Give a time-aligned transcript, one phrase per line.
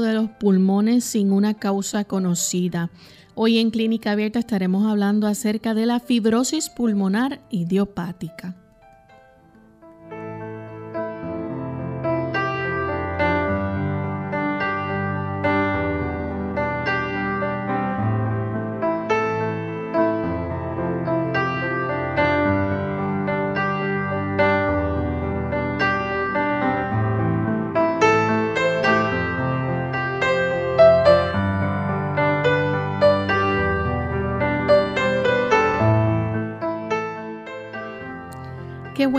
[0.00, 2.90] De los pulmones sin una causa conocida.
[3.36, 8.56] Hoy en Clínica Abierta estaremos hablando acerca de la fibrosis pulmonar idiopática.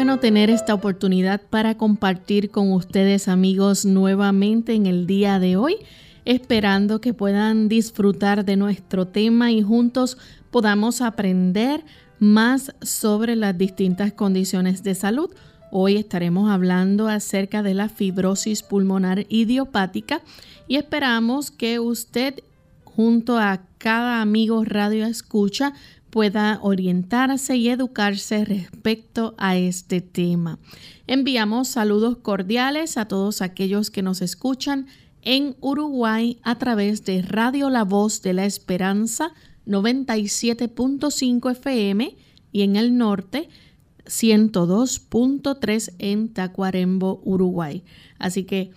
[0.02, 5.76] Bueno tener esta oportunidad para compartir con ustedes amigos nuevamente en el día de hoy,
[6.26, 10.18] esperando que puedan disfrutar de nuestro tema y juntos
[10.50, 11.86] podamos aprender
[12.18, 15.30] más sobre las distintas condiciones de salud.
[15.72, 20.24] Hoy estaremos hablando acerca de la fibrosis pulmonar idiopática
[20.68, 22.40] y esperamos que usted
[22.86, 25.74] junto a cada amigo radio escucha
[26.12, 30.60] pueda orientarse y educarse respecto a este tema.
[31.08, 34.88] Enviamos saludos cordiales a todos aquellos que nos escuchan
[35.24, 39.34] en Uruguay a través de Radio La Voz de la Esperanza
[39.66, 42.16] 97.5 FM
[42.52, 43.50] y en el norte
[44.06, 47.84] 102.3 en Tacuarembo, Uruguay.
[48.20, 48.72] Así que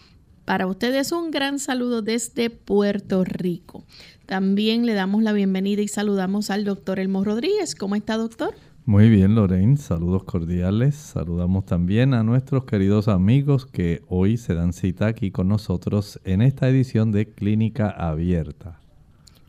[0.44, 3.84] para ustedes un gran saludo desde Puerto Rico.
[4.26, 7.74] También le damos la bienvenida y saludamos al doctor Elmo Rodríguez.
[7.74, 8.54] ¿Cómo está, doctor?
[8.86, 9.76] Muy bien, Lorraine.
[9.76, 10.94] Saludos cordiales.
[10.94, 16.42] Saludamos también a nuestros queridos amigos que hoy se dan cita aquí con nosotros en
[16.42, 18.80] esta edición de Clínica Abierta.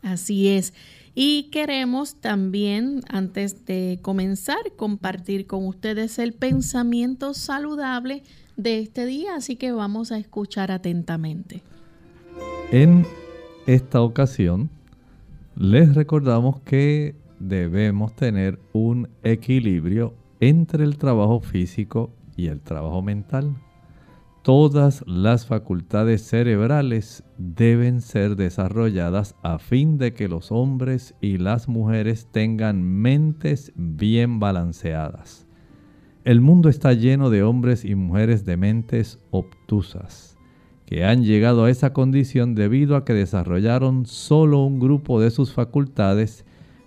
[0.02, 0.74] Así es.
[1.16, 8.24] Y queremos también, antes de comenzar, compartir con ustedes el pensamiento saludable
[8.58, 11.62] de este día, así que vamos a escuchar atentamente.
[12.72, 13.06] En
[13.66, 14.70] esta ocasión
[15.56, 23.56] les recordamos que debemos tener un equilibrio entre el trabajo físico y el trabajo mental.
[24.44, 31.68] Todas las facultades cerebrales deben ser desarrolladas a fin de que los hombres y las
[31.68, 35.48] mujeres tengan mentes bien balanceadas.
[36.24, 40.35] El mundo está lleno de hombres y mujeres de mentes obtusas
[40.86, 45.52] que han llegado a esa condición debido a que desarrollaron solo un grupo de sus
[45.52, 46.46] facultades,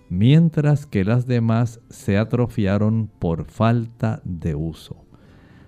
[0.09, 4.95] mientras que las demás se atrofiaron por falta de uso.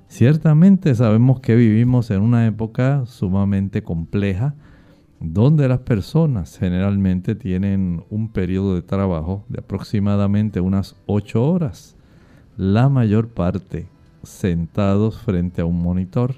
[0.08, 4.56] Ciertamente sabemos que vivimos en una época sumamente compleja,
[5.20, 11.96] donde las personas generalmente tienen un periodo de trabajo de aproximadamente unas 8 horas,
[12.58, 13.88] la mayor parte
[14.24, 16.36] sentados frente a un monitor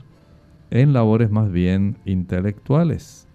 [0.74, 3.28] en labores más bien intelectuales.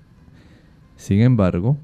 [0.97, 1.79] Sin embargo,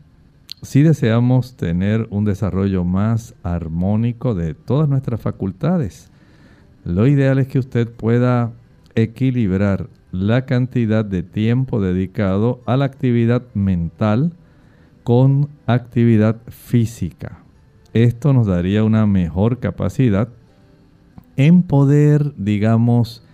[0.63, 6.11] si deseamos tener un desarrollo más armónico de todas nuestras facultades,
[6.85, 8.53] lo ideal es que usted pueda
[8.97, 14.33] equilibrar la cantidad de tiempo dedicado a la actividad mental
[15.05, 17.39] con actividad física.
[17.93, 20.29] Esto nos daría una mejor capacidad
[21.37, 23.25] en poder, digamos,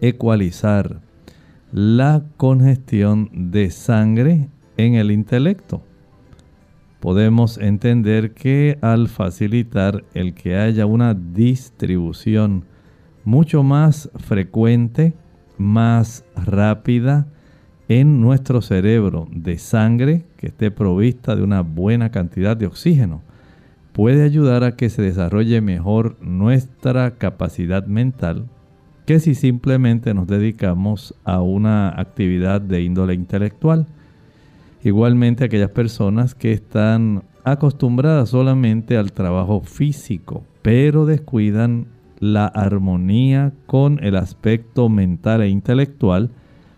[0.00, 1.00] ecualizar
[1.72, 5.82] la congestión de sangre en el intelecto.
[7.00, 12.64] Podemos entender que al facilitar el que haya una distribución
[13.24, 15.14] mucho más frecuente,
[15.56, 17.26] más rápida
[17.88, 23.22] en nuestro cerebro de sangre que esté provista de una buena cantidad de oxígeno
[23.92, 28.46] puede ayudar a que se desarrolle mejor nuestra capacidad mental
[29.10, 33.88] que si simplemente nos dedicamos a una actividad de índole intelectual.
[34.84, 41.88] Igualmente aquellas personas que están acostumbradas solamente al trabajo físico, pero descuidan
[42.20, 46.30] la armonía con el aspecto mental e intelectual,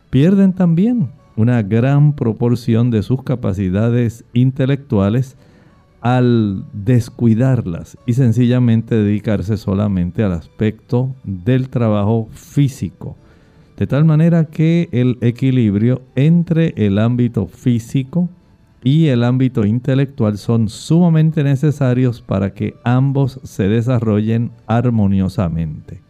[0.09, 5.37] pierden también una gran proporción de sus capacidades intelectuales
[6.03, 13.17] al descuidarlas y sencillamente dedicarse solamente al aspecto del trabajo físico.
[13.77, 18.29] De tal manera que el equilibrio entre el ámbito físico
[18.85, 26.03] y el ámbito intelectual son sumamente necesarios para que ambos se desarrollen armoniosamente.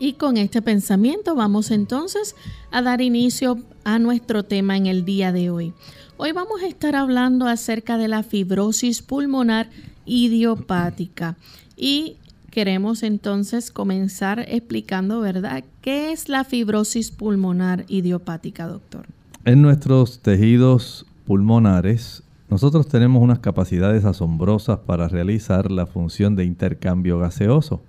[0.00, 2.36] Y con este pensamiento vamos entonces
[2.70, 5.72] a dar inicio a nuestro tema en el día de hoy.
[6.20, 9.68] Hoy vamos a estar hablando acerca de la fibrosis pulmonar
[10.04, 11.36] idiopática
[11.76, 12.16] y
[12.50, 15.62] queremos entonces comenzar explicando, ¿verdad?
[15.80, 19.06] ¿Qué es la fibrosis pulmonar idiopática, doctor?
[19.44, 27.20] En nuestros tejidos pulmonares, nosotros tenemos unas capacidades asombrosas para realizar la función de intercambio
[27.20, 27.80] gaseoso,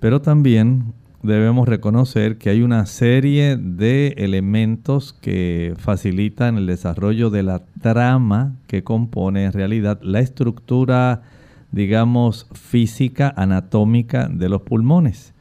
[0.00, 7.42] pero también debemos reconocer que hay una serie de elementos que facilitan el desarrollo de
[7.42, 11.22] la trama que compone en realidad la estructura,
[11.70, 15.32] digamos, física, anatómica de los pulmones.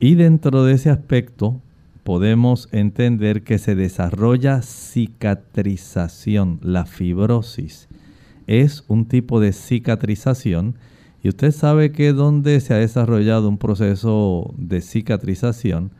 [0.00, 1.60] Y dentro de ese aspecto
[2.04, 7.88] podemos entender que se desarrolla cicatrización, la fibrosis.
[8.46, 10.76] Es un tipo de cicatrización
[11.22, 15.90] y usted sabe que donde se ha desarrollado un proceso de cicatrización,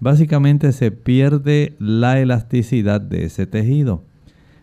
[0.00, 4.02] básicamente se pierde la elasticidad de ese tejido.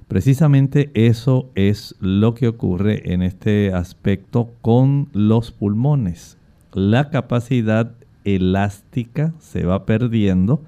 [0.08, 6.38] Precisamente eso es lo que ocurre en este aspecto con los pulmones.
[6.74, 7.94] La capacidad
[8.26, 10.62] elástica se va perdiendo,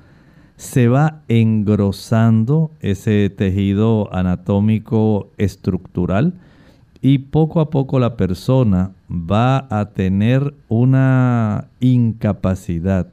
[0.55, 6.33] se va engrosando ese tejido anatómico estructural
[7.05, 13.09] y poco a poco la persona va a tener una incapacidad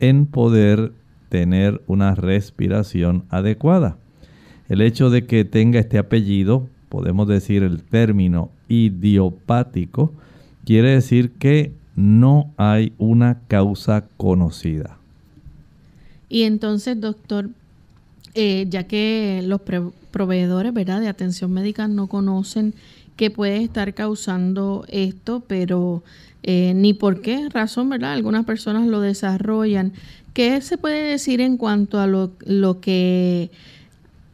[0.00, 0.92] en poder
[1.30, 3.96] tener una respiración adecuada.
[4.68, 10.12] El hecho de que tenga este apellido, podemos decir el término idiopático,
[10.66, 14.98] quiere decir que no hay una causa conocida.
[16.28, 17.48] Y entonces, doctor,
[18.34, 19.62] eh, ya que los
[20.10, 21.00] proveedores ¿verdad?
[21.00, 22.74] de atención médica no conocen
[23.16, 26.02] que puede estar causando esto, pero
[26.42, 28.12] eh, ni por qué razón, ¿verdad?
[28.12, 29.92] Algunas personas lo desarrollan.
[30.32, 33.50] ¿Qué se puede decir en cuanto a lo, lo que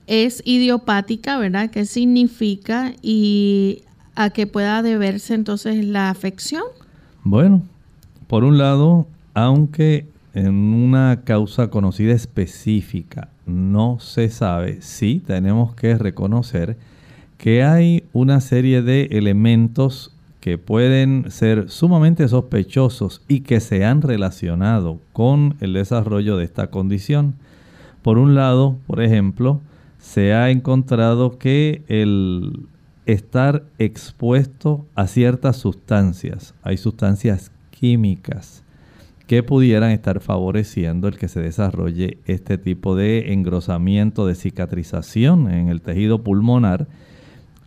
[0.07, 1.71] es idiopática, ¿verdad?
[1.71, 3.83] ¿Qué significa y
[4.15, 6.65] a qué pueda deberse entonces la afección?
[7.25, 7.63] Bueno,
[8.27, 15.97] por un lado, aunque en una causa conocida específica no se sabe, sí tenemos que
[15.97, 16.77] reconocer
[17.43, 24.01] que hay una serie de elementos que pueden ser sumamente sospechosos y que se han
[24.01, 27.35] relacionado con el desarrollo de esta condición.
[28.03, 29.61] Por un lado, por ejemplo,
[29.99, 32.61] se ha encontrado que el
[33.07, 38.63] estar expuesto a ciertas sustancias, hay sustancias químicas
[39.27, 45.71] que pudieran estar favoreciendo el que se desarrolle este tipo de engrosamiento, de cicatrización en
[45.71, 46.87] el tejido pulmonar,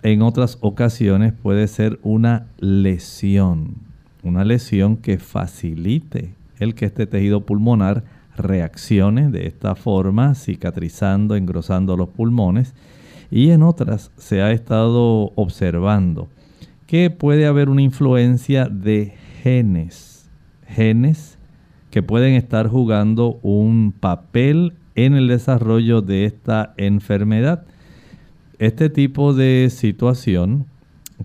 [0.06, 3.74] en otras ocasiones puede ser una lesión,
[4.22, 8.04] una lesión que facilite el que este tejido pulmonar
[8.38, 12.76] reaccione de esta forma, cicatrizando, engrosando los pulmones.
[13.32, 16.28] Y en otras se ha estado observando
[16.86, 20.30] que puede haber una influencia de genes,
[20.68, 21.40] genes
[21.90, 27.66] que pueden estar jugando un papel en el desarrollo de esta enfermedad.
[28.58, 30.66] Este tipo de situación,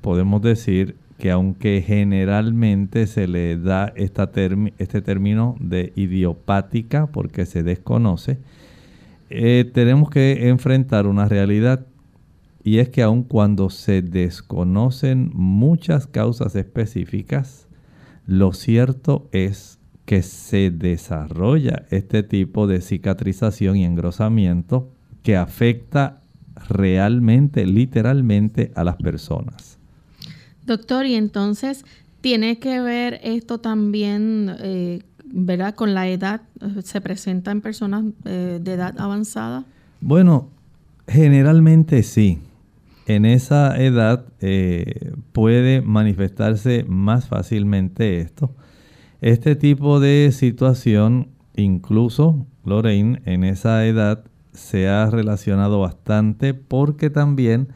[0.00, 8.38] podemos decir que aunque generalmente se le da este término de idiopática porque se desconoce,
[9.28, 11.86] eh, tenemos que enfrentar una realidad
[12.64, 17.68] y es que aun cuando se desconocen muchas causas específicas,
[18.26, 24.90] lo cierto es que se desarrolla este tipo de cicatrización y engrosamiento
[25.22, 26.19] que afecta
[26.68, 29.78] realmente, literalmente a las personas.
[30.66, 31.84] Doctor, y entonces
[32.20, 35.74] tiene que ver esto también, eh, ¿verdad?
[35.74, 36.42] Con la edad,
[36.82, 39.64] se presenta en personas eh, de edad avanzada.
[40.00, 40.50] Bueno,
[41.08, 42.38] generalmente sí.
[43.06, 48.54] En esa edad eh, puede manifestarse más fácilmente esto.
[49.20, 57.68] Este tipo de situación, incluso Lorraine, en esa edad se ha relacionado bastante porque también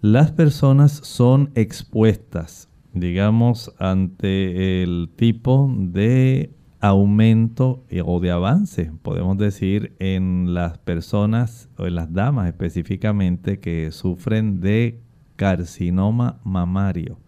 [0.00, 9.96] las personas son expuestas, digamos, ante el tipo de aumento o de avance, podemos decir,
[10.00, 15.00] en las personas o en las damas específicamente que sufren de
[15.36, 17.18] carcinoma mamario.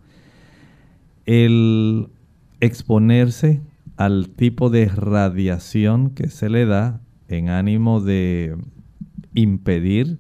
[1.25, 2.09] El
[2.61, 3.63] exponerse
[3.97, 8.57] al tipo de radiación que se le da en ánimo de
[9.37, 10.19] impedir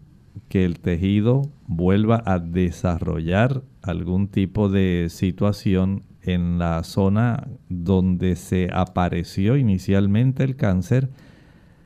[0.49, 8.69] que el tejido vuelva a desarrollar algún tipo de situación en la zona donde se
[8.73, 11.11] apareció inicialmente el cáncer,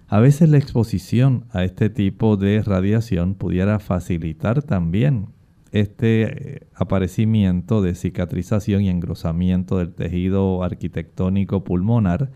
[0.08, 5.28] a veces la exposición a este tipo de radiación pudiera facilitar también
[5.70, 6.22] este
[6.56, 12.32] eh, aparecimiento de cicatrización y engrosamiento del tejido arquitectónico pulmonar,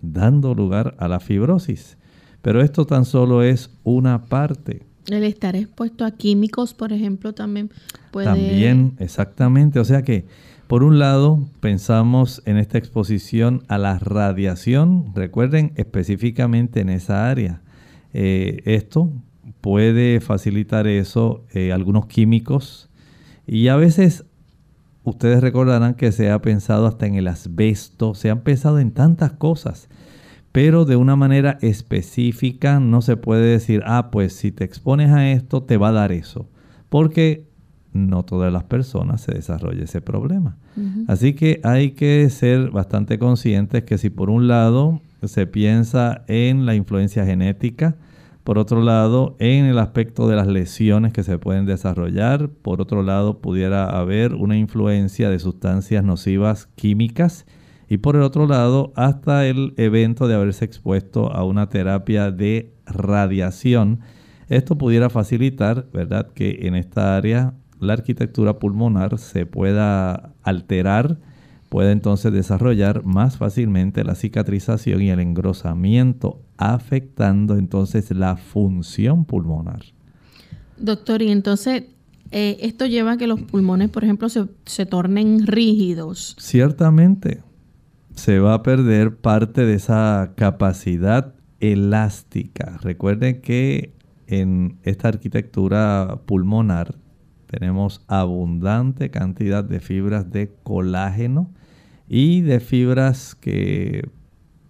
[0.00, 1.98] dando lugar a la fibrosis.
[2.42, 4.82] Pero esto tan solo es una parte.
[5.06, 7.70] El estar expuesto a químicos, por ejemplo, también
[8.10, 8.26] puede...
[8.26, 9.80] También, exactamente.
[9.80, 10.26] O sea que
[10.72, 17.60] por un lado, pensamos en esta exposición a la radiación, recuerden específicamente en esa área.
[18.14, 19.12] Eh, esto
[19.60, 22.88] puede facilitar eso, eh, algunos químicos,
[23.46, 24.24] y a veces
[25.04, 29.32] ustedes recordarán que se ha pensado hasta en el asbesto, se han pensado en tantas
[29.32, 29.90] cosas,
[30.52, 35.30] pero de una manera específica no se puede decir, ah, pues si te expones a
[35.30, 36.48] esto te va a dar eso,
[36.90, 37.46] porque
[37.92, 40.56] no todas las personas se desarrolla ese problema.
[41.08, 46.64] Así que hay que ser bastante conscientes que si por un lado se piensa en
[46.64, 47.96] la influencia genética,
[48.44, 53.02] por otro lado en el aspecto de las lesiones que se pueden desarrollar, por otro
[53.02, 57.46] lado pudiera haber una influencia de sustancias nocivas químicas
[57.92, 62.72] y por el otro lado hasta el evento de haberse expuesto a una terapia de
[62.86, 64.00] radiación.
[64.48, 71.18] Esto pudiera facilitar, ¿verdad?, que en esta área la arquitectura pulmonar se pueda alterar,
[71.68, 79.82] puede entonces desarrollar más fácilmente la cicatrización y el engrosamiento, afectando entonces la función pulmonar.
[80.78, 81.84] Doctor, y entonces
[82.30, 86.36] eh, esto lleva a que los pulmones, por ejemplo, se, se tornen rígidos.
[86.38, 87.42] Ciertamente,
[88.14, 92.78] se va a perder parte de esa capacidad elástica.
[92.82, 93.94] Recuerden que
[94.26, 96.96] en esta arquitectura pulmonar
[97.46, 101.50] tenemos abundante cantidad de fibras de colágeno
[102.08, 104.08] y de fibras que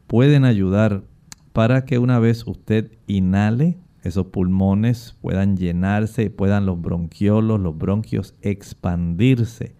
[0.07, 1.05] pueden ayudar
[1.53, 8.35] para que una vez usted inhale, esos pulmones puedan llenarse, puedan los bronquiolos, los bronquios
[8.43, 9.75] expandirse.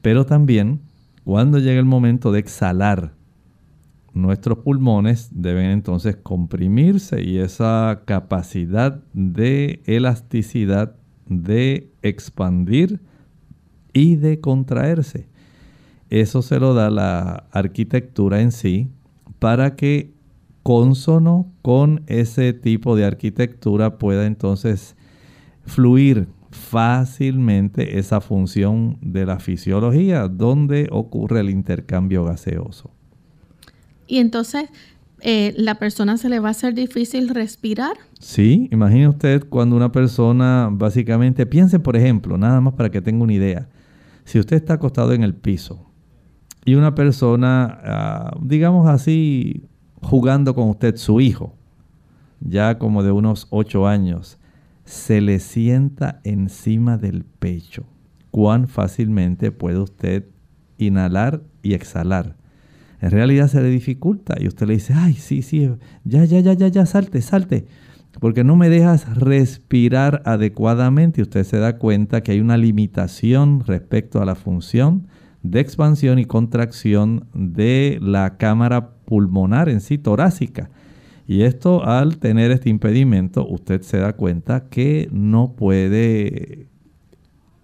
[0.00, 0.80] Pero también
[1.24, 3.14] cuando llega el momento de exhalar,
[4.12, 13.00] nuestros pulmones deben entonces comprimirse y esa capacidad de elasticidad de expandir
[13.92, 15.28] y de contraerse.
[16.10, 18.90] Eso se lo da la arquitectura en sí
[19.38, 20.12] para que
[20.62, 24.96] consono con ese tipo de arquitectura pueda entonces
[25.64, 32.90] fluir fácilmente esa función de la fisiología donde ocurre el intercambio gaseoso.
[34.06, 34.68] Y entonces
[35.20, 37.92] eh, la persona se le va a hacer difícil respirar.
[38.18, 43.22] Sí, imagine usted cuando una persona básicamente, piense por ejemplo, nada más para que tenga
[43.22, 43.68] una idea,
[44.24, 45.86] si usted está acostado en el piso
[46.64, 49.64] y una persona, ah, digamos así,
[50.02, 51.54] jugando con usted, su hijo,
[52.40, 54.38] ya como de unos ocho años,
[54.92, 57.84] se le sienta encima del pecho,
[58.30, 60.26] cuán fácilmente puede usted
[60.78, 62.36] inhalar y exhalar
[63.02, 65.68] en realidad se le dificulta y usted le dice, ay, sí, sí,
[66.04, 67.66] ya, ya, ya, ya, ya, salte, salte,
[68.20, 73.64] porque no me dejas respirar adecuadamente y usted se da cuenta que hay una limitación
[73.66, 75.08] respecto a la función
[75.42, 80.70] de expansión y contracción de la cámara pulmonar en sí torácica.
[81.32, 86.66] Y esto al tener este impedimento, usted se da cuenta que no puede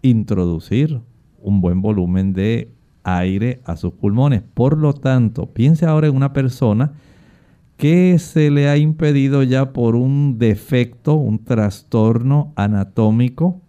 [0.01, 1.03] introducir
[1.43, 2.71] un buen volumen de
[3.03, 4.41] aire a sus pulmones.
[4.55, 6.95] Por lo tanto, piense ahora en una persona
[7.77, 13.61] que se le ha impedido ya por un defecto, un trastorno anatómico.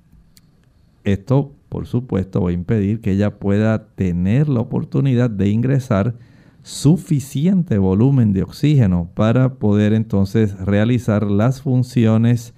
[1.03, 6.15] Esto, por supuesto, va a impedir que ella pueda tener la oportunidad de ingresar
[6.63, 12.53] suficiente volumen de oxígeno para poder entonces realizar las funciones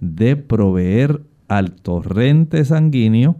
[0.00, 3.36] de proveer al torrente sanguíneo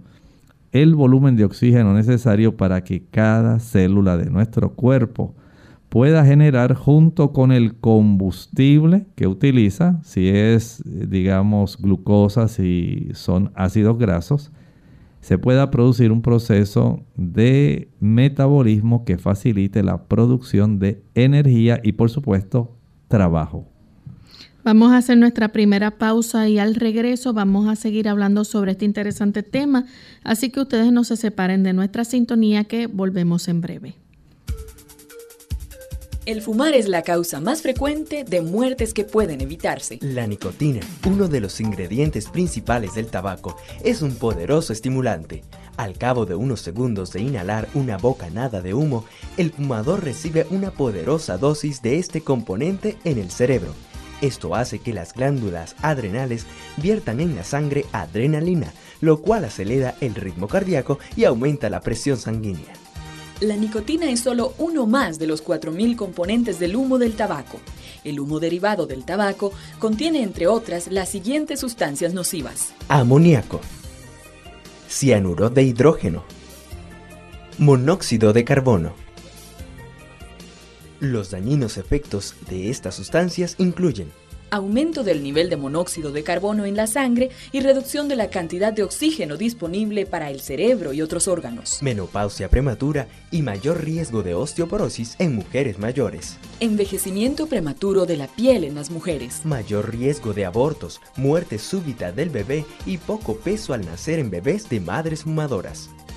[0.73, 5.35] el volumen de oxígeno necesario para que cada célula de nuestro cuerpo
[5.88, 13.99] pueda generar junto con el combustible que utiliza, si es, digamos, glucosa, si son ácidos
[13.99, 14.53] grasos,
[15.21, 22.11] se pueda producir un proceso de metabolismo que facilite la producción de energía y, por
[22.11, 22.77] supuesto,
[23.09, 23.67] trabajo.
[24.65, 28.85] Vamos a hacer nuestra primera pausa y al regreso vamos a seguir hablando sobre este
[28.85, 29.87] interesante tema,
[30.25, 33.97] así que ustedes no se separen de nuestra sintonía que volvemos en breve.
[36.29, 39.99] El fumar es la causa más frecuente de muertes que pueden evitarse.
[40.03, 45.43] La nicotina, uno de los ingredientes principales del tabaco, es un poderoso estimulante.
[45.79, 49.07] Al cabo de unos segundos de inhalar una bocanada de humo,
[49.39, 53.73] el fumador recibe una poderosa dosis de este componente en el cerebro.
[54.21, 56.45] Esto hace que las glándulas adrenales
[56.77, 62.19] viertan en la sangre adrenalina, lo cual acelera el ritmo cardíaco y aumenta la presión
[62.19, 62.78] sanguínea.
[63.40, 67.61] La nicotina es solo uno más de los 4.000 componentes del humo del tabaco.
[68.02, 72.75] El humo derivado del tabaco contiene, entre otras, las siguientes sustancias nocivas.
[72.88, 73.61] Amoníaco,
[74.88, 76.25] cianuro de hidrógeno,
[77.59, 78.92] monóxido de carbono.
[80.99, 84.11] Los dañinos efectos de estas sustancias incluyen
[84.50, 88.73] aumento del nivel de monóxido de carbono en la sangre y reducción de la cantidad
[88.73, 91.78] de oxígeno disponible para el cerebro y otros órganos.
[91.83, 96.37] Menopausia prematura y mayor riesgo de osteoporosis en mujeres mayores.
[96.61, 99.40] Envejecimiento prematuro de la piel en las mujeres.
[99.45, 104.69] Mayor riesgo de abortos, muerte súbita del bebé y poco peso al nacer en bebés
[104.69, 105.90] de madres fumadoras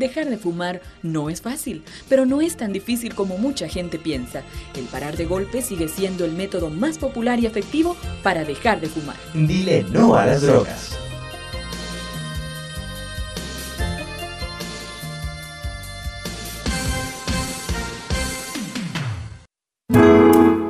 [0.00, 4.42] Dejar de fumar no es fácil, pero no es tan difícil como mucha gente piensa.
[4.74, 8.88] El parar de golpe sigue siendo el método más popular y efectivo para dejar de
[8.88, 9.16] fumar.
[9.34, 10.96] Dile no a las drogas.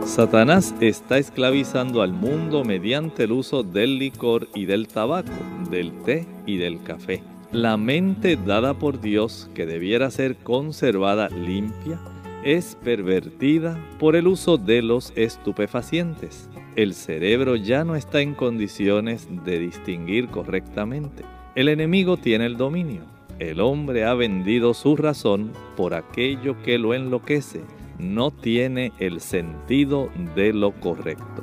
[0.04, 5.30] Satanás está esclavizando al mundo mediante el uso del licor y del tabaco,
[5.70, 7.22] del té y del café.
[7.52, 11.98] La mente dada por Dios, que debiera ser conservada limpia,
[12.44, 16.48] es pervertida por el uso de los estupefacientes.
[16.76, 21.24] El cerebro ya no está en condiciones de distinguir correctamente.
[21.56, 23.02] El enemigo tiene el dominio.
[23.40, 27.62] El hombre ha vendido su razón por aquello que lo enloquece.
[27.98, 31.42] No tiene el sentido de lo correcto.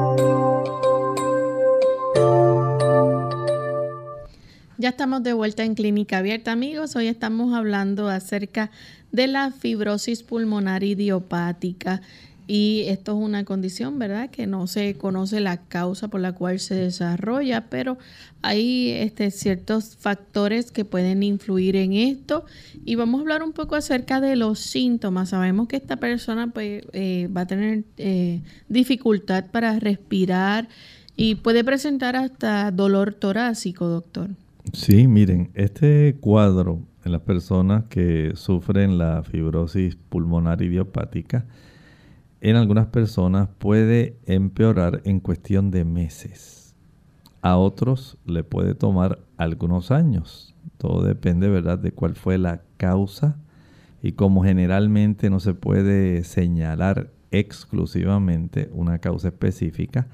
[4.81, 6.95] Ya estamos de vuelta en Clínica Abierta, amigos.
[6.95, 8.71] Hoy estamos hablando acerca
[9.11, 12.01] de la fibrosis pulmonar idiopática.
[12.47, 14.31] Y esto es una condición, ¿verdad?
[14.31, 17.99] Que no se conoce la causa por la cual se desarrolla, pero
[18.41, 22.45] hay este, ciertos factores que pueden influir en esto.
[22.83, 25.29] Y vamos a hablar un poco acerca de los síntomas.
[25.29, 30.69] Sabemos que esta persona pues, eh, va a tener eh, dificultad para respirar
[31.15, 34.31] y puede presentar hasta dolor torácico, doctor.
[34.73, 41.45] Sí, miren, este cuadro en las personas que sufren la fibrosis pulmonar idiopática,
[42.39, 46.73] en algunas personas puede empeorar en cuestión de meses.
[47.41, 50.55] A otros le puede tomar algunos años.
[50.77, 53.37] Todo depende, ¿verdad?, de cuál fue la causa.
[54.01, 60.07] Y como generalmente no se puede señalar exclusivamente una causa específica,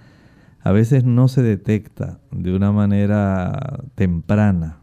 [0.67, 4.82] a veces no se detecta de una manera temprana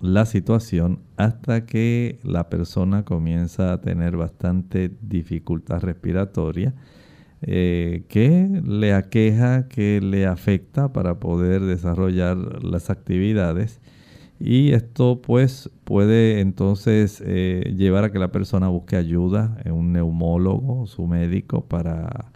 [0.00, 6.72] la situación hasta que la persona comienza a tener bastante dificultad respiratoria
[7.42, 13.80] eh, que le aqueja, que le afecta para poder desarrollar las actividades.
[14.38, 19.92] Y esto pues puede entonces eh, llevar a que la persona busque ayuda en un
[19.92, 22.33] neumólogo, su médico, para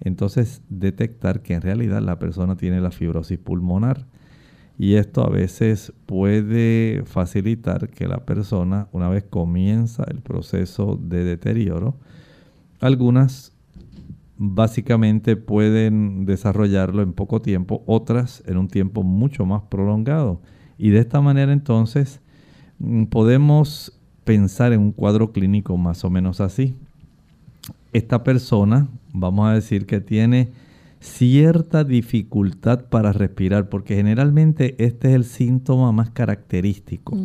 [0.00, 4.06] entonces detectar que en realidad la persona tiene la fibrosis pulmonar.
[4.78, 11.22] Y esto a veces puede facilitar que la persona, una vez comienza el proceso de
[11.24, 11.96] deterioro,
[12.80, 13.52] algunas
[14.38, 20.40] básicamente pueden desarrollarlo en poco tiempo, otras en un tiempo mucho más prolongado.
[20.78, 22.20] Y de esta manera entonces
[22.78, 26.74] mm, podemos pensar en un cuadro clínico más o menos así
[27.92, 30.50] esta persona, vamos a decir que tiene
[31.00, 37.16] cierta dificultad para respirar, porque generalmente este es el síntoma más característico.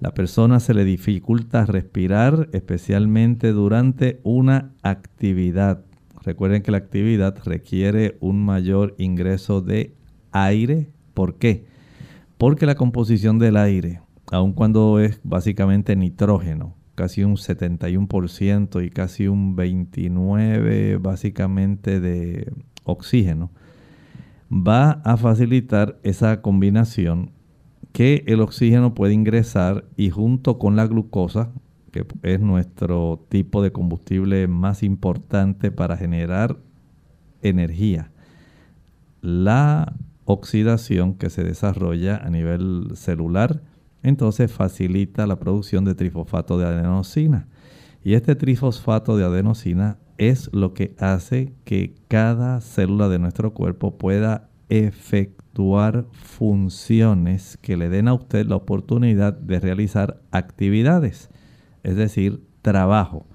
[0.00, 5.84] La persona se le dificulta respirar, especialmente durante una actividad.
[6.22, 9.94] Recuerden que la actividad requiere un mayor ingreso de
[10.32, 10.90] aire.
[11.14, 11.64] ¿Por qué?
[12.36, 14.00] Porque la composición del aire,
[14.30, 23.52] aun cuando es básicamente nitrógeno, casi un 71% y casi un 29% básicamente de oxígeno,
[24.50, 27.30] va a facilitar esa combinación
[27.92, 31.52] que el oxígeno puede ingresar y junto con la glucosa,
[31.92, 36.58] que es nuestro tipo de combustible más importante para generar
[37.42, 38.10] energía,
[39.20, 43.62] la oxidación que se desarrolla a nivel celular,
[44.06, 47.48] entonces facilita la producción de trifosfato de adenosina.
[48.04, 53.98] Y este trifosfato de adenosina es lo que hace que cada célula de nuestro cuerpo
[53.98, 61.28] pueda efectuar funciones que le den a usted la oportunidad de realizar actividades,
[61.82, 63.26] es decir, trabajo.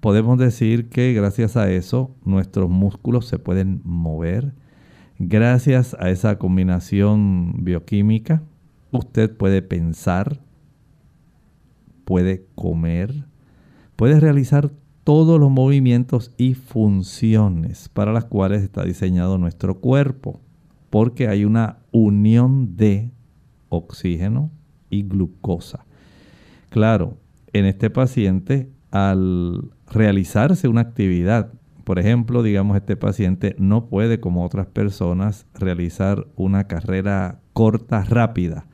[0.00, 4.54] Podemos decir que gracias a eso nuestros músculos se pueden mover,
[5.18, 8.42] gracias a esa combinación bioquímica
[8.94, 10.38] Usted puede pensar,
[12.04, 13.24] puede comer,
[13.96, 14.70] puede realizar
[15.02, 20.40] todos los movimientos y funciones para las cuales está diseñado nuestro cuerpo,
[20.90, 23.10] porque hay una unión de
[23.68, 24.52] oxígeno
[24.90, 25.86] y glucosa.
[26.68, 27.16] Claro,
[27.52, 31.50] en este paciente, al realizarse una actividad,
[31.82, 38.66] por ejemplo, digamos, este paciente no puede, como otras personas, realizar una carrera corta, rápida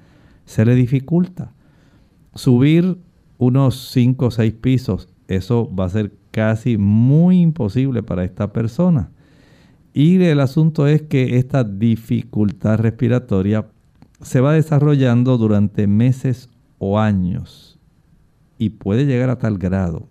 [0.51, 1.53] se le dificulta.
[2.35, 2.99] Subir
[3.39, 9.13] unos 5 o 6 pisos, eso va a ser casi muy imposible para esta persona.
[9.95, 13.69] Y el asunto es que esta dificultad respiratoria
[14.23, 17.79] se va desarrollando durante meses o años
[18.59, 20.09] y puede llegar a tal grado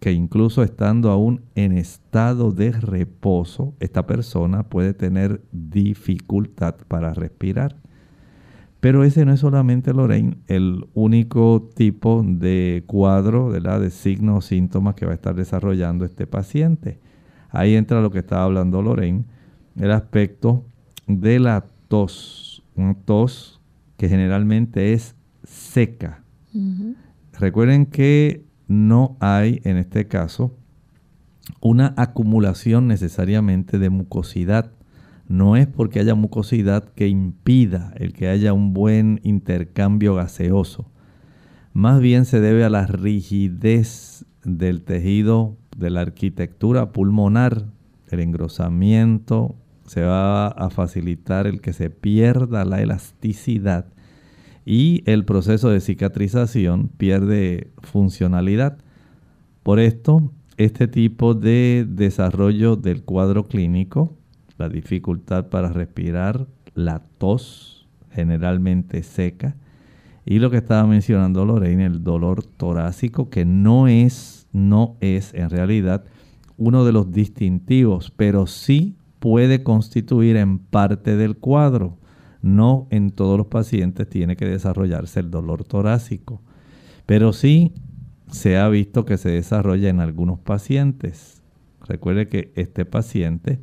[0.00, 7.76] que incluso estando aún en estado de reposo, esta persona puede tener dificultad para respirar.
[8.84, 14.94] Pero ese no es solamente, Lorraine, el único tipo de cuadro, de signos o síntomas
[14.94, 17.00] que va a estar desarrollando este paciente.
[17.48, 19.24] Ahí entra lo que estaba hablando Lorraine,
[19.76, 20.66] el aspecto
[21.06, 22.62] de la tos.
[22.76, 23.62] Una tos
[23.96, 26.22] que generalmente es seca.
[27.40, 30.58] Recuerden que no hay en este caso
[31.62, 34.72] una acumulación necesariamente de mucosidad
[35.28, 40.90] no es porque haya mucosidad que impida el que haya un buen intercambio gaseoso.
[41.72, 47.66] Más bien se debe a la rigidez del tejido de la arquitectura pulmonar,
[48.10, 49.56] el engrosamiento,
[49.86, 53.86] se va a facilitar el que se pierda la elasticidad
[54.64, 58.78] y el proceso de cicatrización pierde funcionalidad.
[59.62, 64.16] Por esto, este tipo de desarrollo del cuadro clínico,
[64.58, 69.56] la dificultad para respirar, la tos generalmente seca
[70.26, 75.50] y lo que estaba mencionando Lorraine, el dolor torácico que no es, no es en
[75.50, 76.04] realidad
[76.56, 81.98] uno de los distintivos, pero sí puede constituir en parte del cuadro.
[82.40, 86.42] No en todos los pacientes tiene que desarrollarse el dolor torácico,
[87.06, 87.72] pero sí
[88.30, 91.42] se ha visto que se desarrolla en algunos pacientes.
[91.86, 93.60] Recuerde que este paciente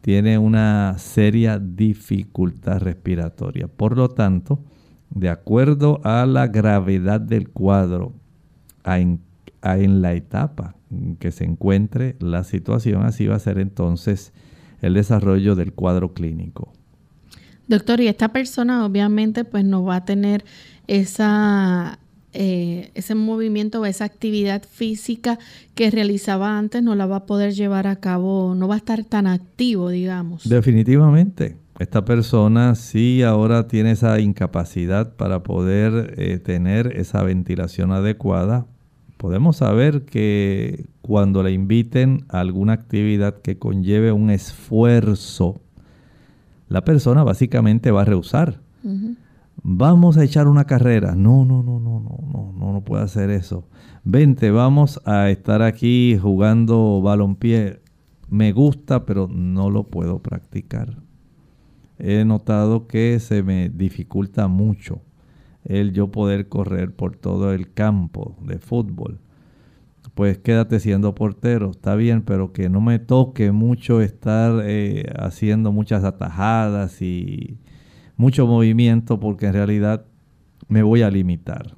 [0.00, 3.68] tiene una seria dificultad respiratoria.
[3.68, 4.60] Por lo tanto,
[5.10, 8.12] de acuerdo a la gravedad del cuadro,
[8.84, 9.20] en,
[9.62, 14.32] en la etapa en que se encuentre la situación, así va a ser entonces
[14.80, 16.72] el desarrollo del cuadro clínico.
[17.66, 20.44] Doctor, y esta persona obviamente pues no va a tener
[20.86, 21.98] esa,
[22.40, 25.40] eh, ese movimiento o esa actividad física
[25.74, 29.02] que realizaba antes, no la va a poder llevar a cabo, no va a estar
[29.02, 30.48] tan activo, digamos.
[30.48, 31.56] Definitivamente.
[31.80, 38.66] Esta persona sí ahora tiene esa incapacidad para poder eh, tener esa ventilación adecuada.
[39.16, 45.60] Podemos saber que cuando le inviten a alguna actividad que conlleve un esfuerzo,
[46.68, 48.60] la persona básicamente va a rehusar.
[49.62, 51.14] Vamos a echar una carrera.
[51.14, 53.68] No, no, no, no, no, no, no, no puede hacer eso.
[54.04, 57.80] Vente, vamos a estar aquí jugando balompié.
[58.28, 61.02] Me gusta, pero no lo puedo practicar.
[61.98, 65.02] He notado que se me dificulta mucho
[65.64, 69.18] el yo poder correr por todo el campo de fútbol.
[70.14, 75.70] Pues quédate siendo portero, está bien, pero que no me toque mucho estar eh, haciendo
[75.72, 77.58] muchas atajadas y
[78.18, 80.04] mucho movimiento porque en realidad
[80.68, 81.76] me voy a limitar.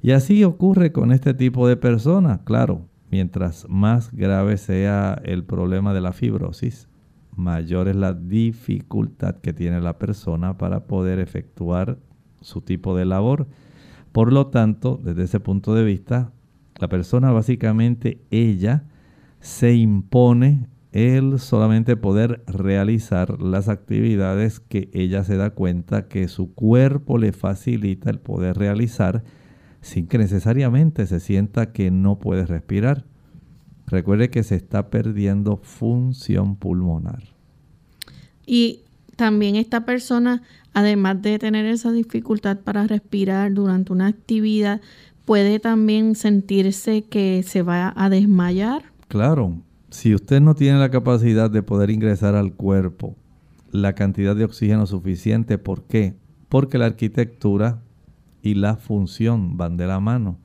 [0.00, 5.94] Y así ocurre con este tipo de personas, claro, mientras más grave sea el problema
[5.94, 6.88] de la fibrosis,
[7.34, 11.98] mayor es la dificultad que tiene la persona para poder efectuar
[12.42, 13.48] su tipo de labor.
[14.12, 16.32] Por lo tanto, desde ese punto de vista,
[16.78, 18.84] la persona básicamente ella
[19.40, 26.54] se impone el solamente poder realizar las actividades que ella se da cuenta que su
[26.54, 29.24] cuerpo le facilita el poder realizar
[29.80, 33.04] sin que necesariamente se sienta que no puede respirar.
[33.88, 37.24] Recuerde que se está perdiendo función pulmonar.
[38.46, 38.82] Y
[39.16, 40.42] también esta persona,
[40.74, 44.80] además de tener esa dificultad para respirar durante una actividad,
[45.24, 48.84] puede también sentirse que se va a desmayar.
[49.08, 49.58] Claro,
[49.94, 53.14] si usted no tiene la capacidad de poder ingresar al cuerpo
[53.70, 56.16] la cantidad de oxígeno suficiente, ¿por qué?
[56.48, 57.80] Porque la arquitectura
[58.42, 60.40] y la función van de la mano.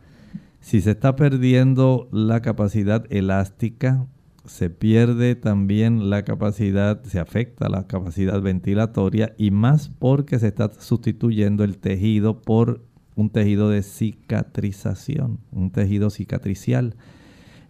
[0.59, 4.05] Si se está perdiendo la capacidad elástica,
[4.45, 10.71] se pierde también la capacidad, se afecta la capacidad ventilatoria y más porque se está
[10.77, 12.85] sustituyendo el tejido por
[13.15, 16.95] un tejido de cicatrización, un tejido cicatricial.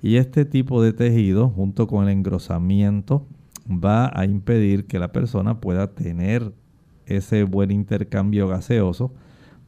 [0.01, 3.27] Y este tipo de tejido, junto con el engrosamiento,
[3.69, 6.53] va a impedir que la persona pueda tener
[7.05, 9.13] ese buen intercambio gaseoso.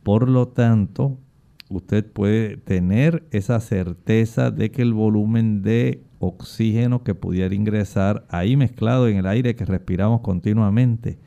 [0.03, 1.17] Por lo tanto,
[1.69, 8.55] usted puede tener esa certeza de que el volumen de oxígeno que pudiera ingresar ahí
[8.55, 11.17] mezclado en el aire que respiramos continuamente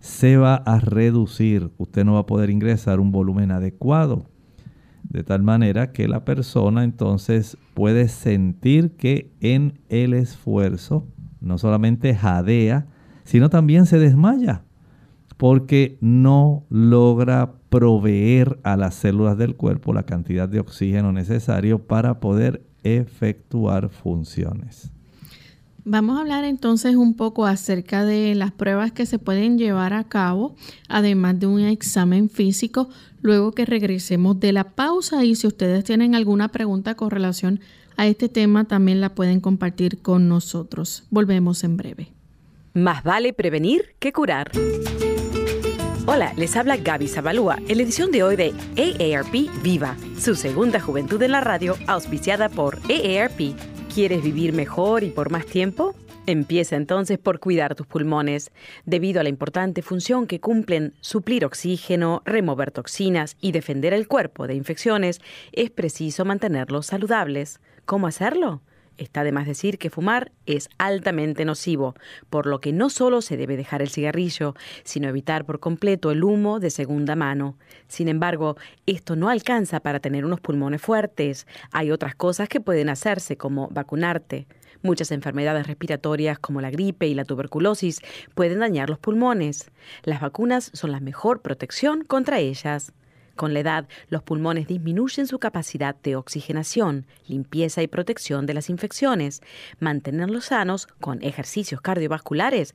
[0.00, 1.70] se va a reducir.
[1.78, 4.26] Usted no va a poder ingresar un volumen adecuado.
[5.08, 11.06] De tal manera que la persona entonces puede sentir que en el esfuerzo
[11.40, 12.86] no solamente jadea,
[13.24, 14.62] sino también se desmaya,
[15.36, 22.20] porque no logra proveer a las células del cuerpo la cantidad de oxígeno necesario para
[22.20, 24.92] poder efectuar funciones.
[25.88, 30.02] Vamos a hablar entonces un poco acerca de las pruebas que se pueden llevar a
[30.02, 30.56] cabo,
[30.88, 32.88] además de un examen físico,
[33.22, 35.24] luego que regresemos de la pausa.
[35.24, 37.60] Y si ustedes tienen alguna pregunta con relación
[37.96, 41.04] a este tema, también la pueden compartir con nosotros.
[41.10, 42.08] Volvemos en breve.
[42.74, 44.50] Más vale prevenir que curar.
[46.06, 50.80] Hola, les habla Gaby Zabalúa en la edición de hoy de AARP Viva, su segunda
[50.80, 55.94] juventud en la radio, auspiciada por AARP ¿Quieres vivir mejor y por más tiempo?
[56.26, 58.50] Empieza entonces por cuidar tus pulmones.
[58.84, 64.46] Debido a la importante función que cumplen suplir oxígeno, remover toxinas y defender el cuerpo
[64.46, 67.58] de infecciones, es preciso mantenerlos saludables.
[67.86, 68.60] ¿Cómo hacerlo?
[68.98, 71.94] Está de más decir que fumar es altamente nocivo,
[72.30, 74.54] por lo que no solo se debe dejar el cigarrillo,
[74.84, 77.58] sino evitar por completo el humo de segunda mano.
[77.88, 78.56] Sin embargo,
[78.86, 81.46] esto no alcanza para tener unos pulmones fuertes.
[81.72, 84.46] Hay otras cosas que pueden hacerse, como vacunarte.
[84.82, 88.00] Muchas enfermedades respiratorias como la gripe y la tuberculosis
[88.34, 89.70] pueden dañar los pulmones.
[90.04, 92.92] Las vacunas son la mejor protección contra ellas.
[93.36, 98.70] Con la edad, los pulmones disminuyen su capacidad de oxigenación, limpieza y protección de las
[98.70, 99.42] infecciones.
[99.78, 102.74] Mantenerlos sanos con ejercicios cardiovasculares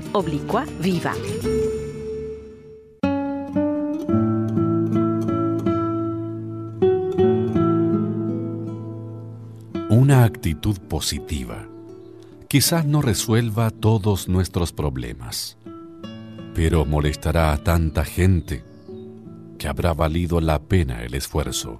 [0.13, 1.13] oblicua viva.
[9.89, 11.67] Una actitud positiva
[12.47, 15.57] quizás no resuelva todos nuestros problemas,
[16.53, 18.63] pero molestará a tanta gente
[19.57, 21.79] que habrá valido la pena el esfuerzo.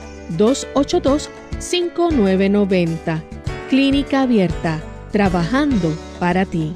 [0.37, 3.23] 787-282-5990.
[3.69, 6.75] Clínica Abierta, trabajando para ti.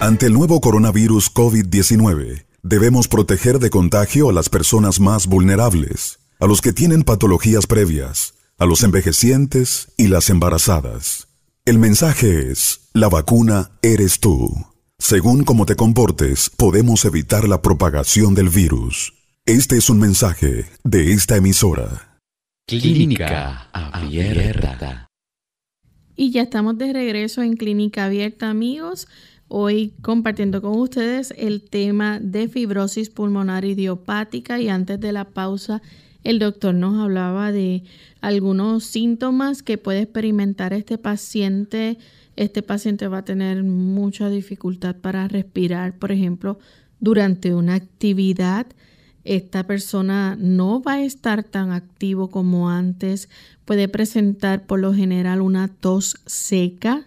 [0.00, 6.46] Ante el nuevo coronavirus COVID-19, debemos proteger de contagio a las personas más vulnerables, a
[6.46, 11.28] los que tienen patologías previas, a los envejecientes y las embarazadas.
[11.64, 14.50] El mensaje es, la vacuna eres tú.
[14.98, 19.21] Según cómo te comportes, podemos evitar la propagación del virus.
[19.46, 22.20] Este es un mensaje de esta emisora.
[22.68, 25.08] Clínica Abierta.
[26.14, 29.08] Y ya estamos de regreso en Clínica Abierta, amigos.
[29.48, 35.82] Hoy compartiendo con ustedes el tema de fibrosis pulmonar idiopática y antes de la pausa
[36.22, 37.82] el doctor nos hablaba de
[38.20, 41.98] algunos síntomas que puede experimentar este paciente.
[42.36, 46.60] Este paciente va a tener mucha dificultad para respirar, por ejemplo,
[47.00, 48.68] durante una actividad.
[49.24, 53.28] Esta persona no va a estar tan activo como antes.
[53.64, 57.06] Puede presentar por lo general una tos seca.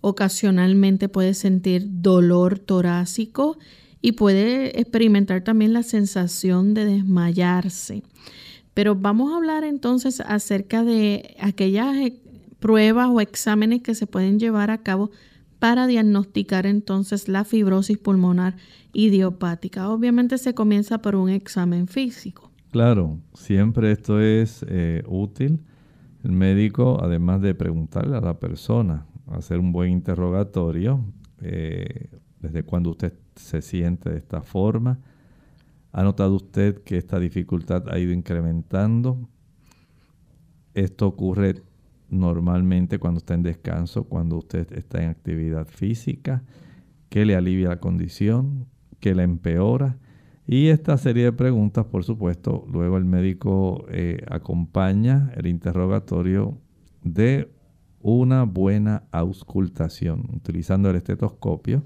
[0.00, 3.58] Ocasionalmente puede sentir dolor torácico
[4.00, 8.02] y puede experimentar también la sensación de desmayarse.
[8.74, 12.16] Pero vamos a hablar entonces acerca de aquellas eh,
[12.58, 15.12] pruebas o exámenes que se pueden llevar a cabo
[15.62, 18.56] para diagnosticar entonces la fibrosis pulmonar
[18.92, 19.90] idiopática.
[19.90, 22.50] Obviamente se comienza por un examen físico.
[22.72, 25.60] Claro, siempre esto es eh, útil.
[26.24, 31.04] El médico, además de preguntarle a la persona, hacer un buen interrogatorio,
[31.40, 34.98] eh, desde cuando usted se siente de esta forma,
[35.92, 39.28] ¿Ha notado usted que esta dificultad ha ido incrementando?
[40.72, 41.62] Esto ocurre
[42.12, 46.44] normalmente cuando está en descanso, cuando usted está en actividad física,
[47.08, 48.66] que le alivia la condición,
[49.00, 49.98] que la empeora.
[50.46, 56.58] Y esta serie de preguntas, por supuesto, luego el médico eh, acompaña el interrogatorio
[57.02, 57.50] de
[58.00, 60.28] una buena auscultación.
[60.34, 61.82] Utilizando el estetoscopio,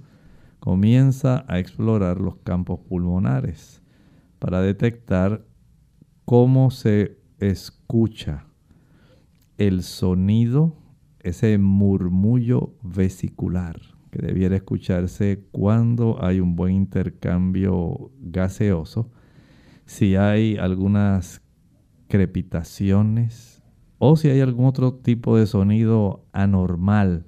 [0.58, 3.80] comienza a explorar los campos pulmonares
[4.40, 5.44] para detectar
[6.24, 8.46] cómo se escucha
[9.58, 10.76] el sonido,
[11.20, 13.80] ese murmullo vesicular
[14.10, 19.10] que debiera escucharse cuando hay un buen intercambio gaseoso,
[19.84, 21.42] si hay algunas
[22.08, 23.62] crepitaciones
[23.98, 27.26] o si hay algún otro tipo de sonido anormal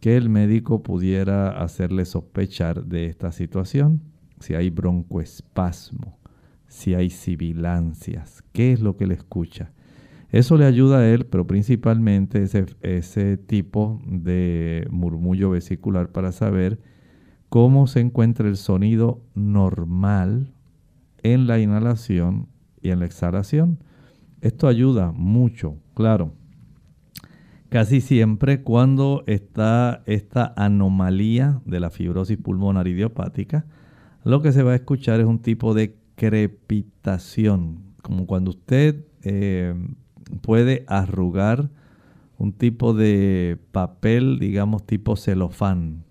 [0.00, 4.02] que el médico pudiera hacerle sospechar de esta situación,
[4.38, 6.16] si hay broncoespasmo
[6.68, 9.72] si hay sibilancias, qué es lo que le escucha.
[10.30, 16.80] Eso le ayuda a él, pero principalmente ese, ese tipo de murmullo vesicular para saber
[17.48, 20.52] cómo se encuentra el sonido normal
[21.22, 22.48] en la inhalación
[22.82, 23.78] y en la exhalación.
[24.40, 26.32] Esto ayuda mucho, claro.
[27.68, 33.66] Casi siempre cuando está esta anomalía de la fibrosis pulmonar idiopática,
[34.24, 39.74] lo que se va a escuchar es un tipo de crepitación, como cuando usted eh,
[40.40, 41.70] puede arrugar
[42.38, 46.04] un tipo de papel, digamos, tipo celofán.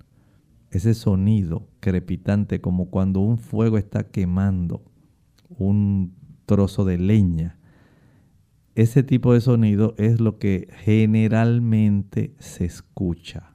[0.71, 4.83] Ese sonido crepitante, como cuando un fuego está quemando
[5.49, 6.13] un
[6.45, 7.57] trozo de leña.
[8.73, 13.53] Ese tipo de sonido es lo que generalmente se escucha.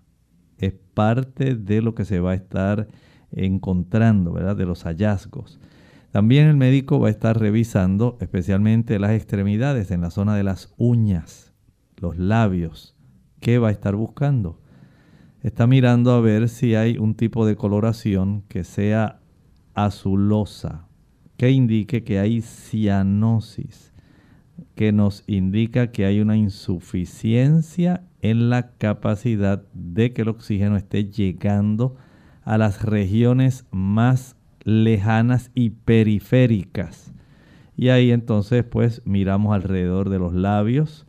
[0.57, 2.89] Es parte de lo que se va a estar
[3.33, 4.57] encontrando, ¿verdad?
[4.57, 5.61] De los hallazgos.
[6.11, 10.75] También el médico va a estar revisando especialmente las extremidades en la zona de las
[10.77, 11.55] uñas,
[11.97, 12.97] los labios.
[13.39, 14.61] ¿Qué va a estar buscando?
[15.43, 19.21] Está mirando a ver si hay un tipo de coloración que sea
[19.75, 20.89] azulosa,
[21.37, 23.93] que indique que hay cianosis,
[24.75, 31.05] que nos indica que hay una insuficiencia en la capacidad de que el oxígeno esté
[31.05, 31.97] llegando
[32.43, 37.13] a las regiones más lejanas y periféricas.
[37.77, 41.07] Y ahí entonces pues miramos alrededor de los labios,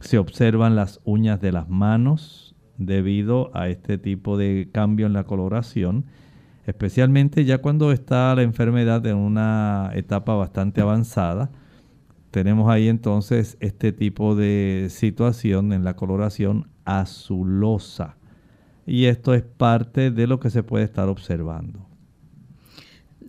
[0.00, 5.24] se observan las uñas de las manos debido a este tipo de cambio en la
[5.24, 6.06] coloración,
[6.66, 11.50] especialmente ya cuando está la enfermedad en una etapa bastante avanzada.
[12.30, 18.16] Tenemos ahí entonces este tipo de situación en la coloración azulosa.
[18.86, 21.89] Y esto es parte de lo que se puede estar observando.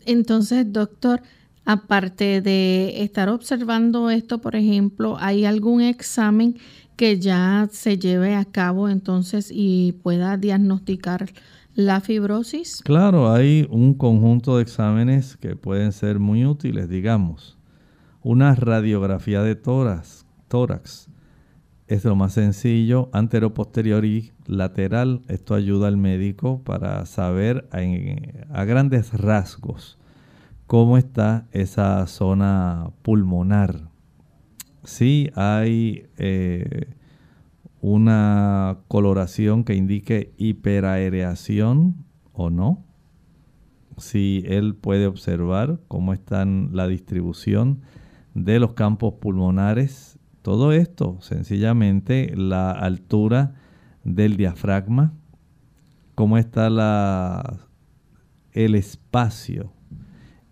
[0.06, 1.22] Entonces, doctor,
[1.66, 6.58] aparte de estar observando esto, por ejemplo, ¿hay algún examen
[6.96, 11.30] que ya se lleve a cabo entonces y pueda diagnosticar
[11.74, 12.82] la fibrosis?
[12.84, 17.58] Claro, hay un conjunto de exámenes que pueden ser muy útiles, digamos.
[18.24, 21.10] Una radiografía de tórax, tórax
[21.92, 25.24] es lo más sencillo, antero, posterior y lateral.
[25.28, 27.68] Esto ayuda al médico para saber
[28.50, 30.00] a grandes rasgos
[30.68, 33.90] cómo está esa zona pulmonar.
[34.86, 36.96] Si hay eh,
[37.82, 42.86] una coloración que indique hiperaereación o no.
[43.98, 47.82] Si él puede observar cómo está la distribución
[48.34, 50.11] de los campos pulmonares
[50.42, 53.56] todo esto, sencillamente la altura
[54.04, 55.14] del diafragma,
[56.16, 57.60] cómo está la,
[58.54, 59.72] el espacio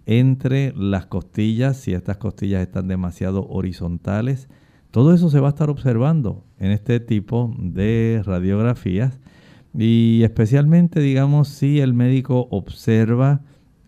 [0.05, 4.49] entre las costillas, si estas costillas están demasiado horizontales.
[4.91, 9.19] Todo eso se va a estar observando en este tipo de radiografías
[9.77, 13.41] y especialmente, digamos, si el médico observa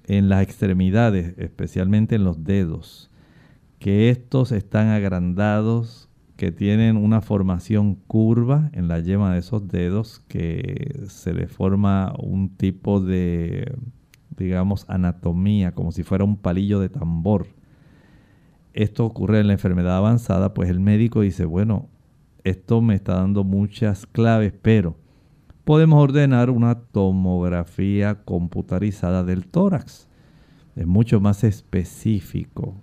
[0.05, 3.10] en las extremidades, especialmente en los dedos,
[3.81, 6.07] que estos están agrandados,
[6.37, 12.13] que tienen una formación curva en la yema de esos dedos, que se le forma
[12.19, 13.73] un tipo de,
[14.37, 17.47] digamos, anatomía, como si fuera un palillo de tambor.
[18.73, 21.89] Esto ocurre en la enfermedad avanzada, pues el médico dice, bueno,
[22.43, 24.95] esto me está dando muchas claves, pero
[25.63, 30.07] podemos ordenar una tomografía computarizada del tórax.
[30.75, 32.75] Es mucho más específico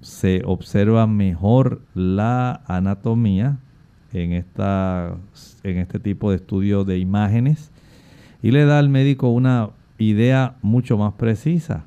[0.00, 3.58] se observa mejor la anatomía
[4.12, 5.14] en, esta,
[5.62, 7.70] en este tipo de estudio de imágenes
[8.42, 11.84] y le da al médico una idea mucho más precisa.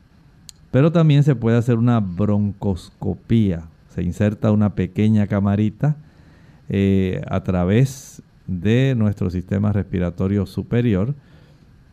[0.71, 3.63] Pero también se puede hacer una broncoscopía.
[3.89, 5.95] Se inserta una pequeña camarita
[6.69, 11.15] eh, a través de nuestro sistema respiratorio superior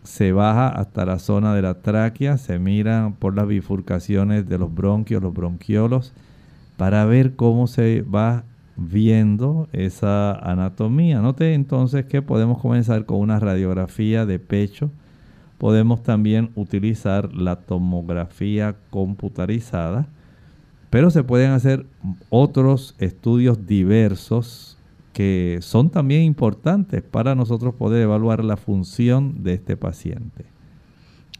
[0.02, 4.74] se baja hasta la zona de la tráquea, se mira por las bifurcaciones de los
[4.74, 6.12] bronquios, los bronquiolos,
[6.76, 8.44] para ver cómo se va
[8.76, 11.20] viendo esa anatomía.
[11.20, 14.90] Note entonces que podemos comenzar con una radiografía de pecho.
[15.58, 20.06] Podemos también utilizar la tomografía computarizada,
[20.88, 21.84] pero se pueden hacer
[22.30, 24.78] otros estudios diversos
[25.12, 30.44] que son también importantes para nosotros poder evaluar la función de este paciente.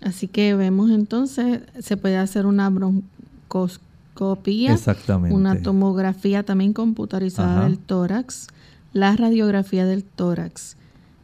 [0.03, 5.37] Así que vemos entonces, se puede hacer una broncoscopía, Exactamente.
[5.37, 8.49] una tomografía también computarizada del tórax,
[8.93, 10.77] la radiografía del tórax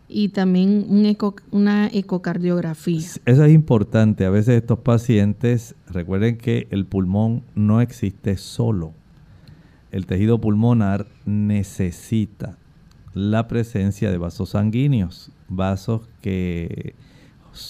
[0.09, 1.17] y también un
[1.51, 3.09] una ecocardiografía.
[3.25, 4.25] Eso es importante.
[4.25, 8.93] A veces estos pacientes, recuerden que el pulmón no existe solo
[9.93, 12.57] el tejido pulmonar necesita
[13.15, 16.95] la presencia de vasos sanguíneos, vasos que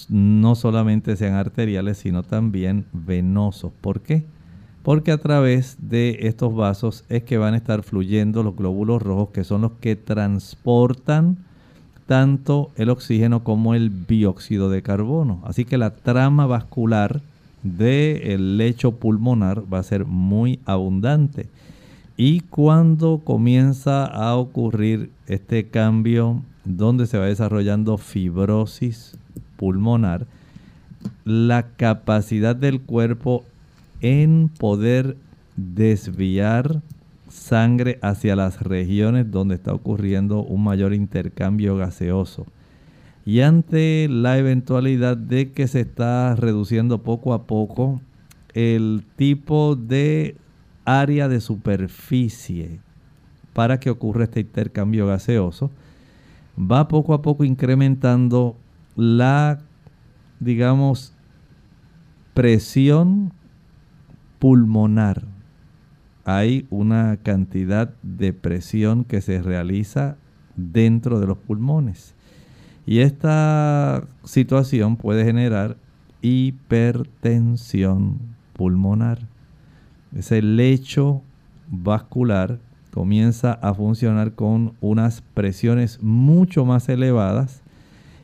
[0.09, 3.71] no solamente sean arteriales, sino también venosos.
[3.81, 4.25] ¿Por qué?
[4.87, 9.31] porque a través de estos vasos es que van a estar fluyendo los glóbulos rojos
[9.33, 11.39] que son los que transportan
[12.05, 15.41] tanto el oxígeno como el dióxido de carbono.
[15.43, 17.19] Así que la trama vascular
[17.63, 21.49] del lecho pulmonar va a ser muy abundante.
[22.19, 29.15] Y cuando comienza a ocurrir este cambio donde se va desarrollando fibrosis
[29.55, 30.25] pulmonar,
[31.25, 33.45] la capacidad del cuerpo
[34.01, 35.15] en poder
[35.55, 36.81] desviar
[37.29, 42.47] sangre hacia las regiones donde está ocurriendo un mayor intercambio gaseoso.
[43.27, 48.01] Y ante la eventualidad de que se está reduciendo poco a poco
[48.55, 50.35] el tipo de
[50.87, 52.79] área de superficie
[53.51, 55.69] para que ocurra este intercambio gaseoso,
[56.57, 58.55] va poco a poco incrementando
[58.95, 59.59] la,
[60.39, 61.13] digamos,
[62.33, 63.33] presión
[64.39, 65.23] pulmonar.
[66.23, 70.15] Hay una cantidad de presión que se realiza
[70.55, 72.15] dentro de los pulmones.
[72.85, 75.75] Y esta situación puede generar
[76.21, 78.19] hipertensión
[78.53, 79.36] pulmonar.
[80.17, 81.21] Ese lecho
[81.69, 82.57] vascular
[82.91, 87.61] comienza a funcionar con unas presiones mucho más elevadas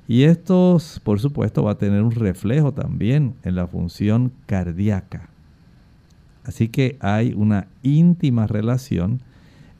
[0.07, 5.29] y esto, por supuesto, va a tener un reflejo también en la función cardíaca.
[6.43, 9.21] Así que hay una íntima relación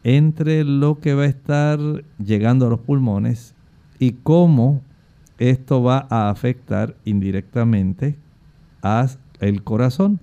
[0.03, 1.79] entre lo que va a estar
[2.23, 3.55] llegando a los pulmones
[3.97, 4.81] y cómo
[5.39, 8.17] esto va a afectar indirectamente
[8.81, 10.19] al corazón.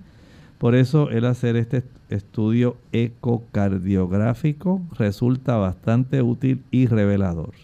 [0.61, 7.55] Por eso el hacer este estudio ecocardiográfico resulta bastante útil y revelador.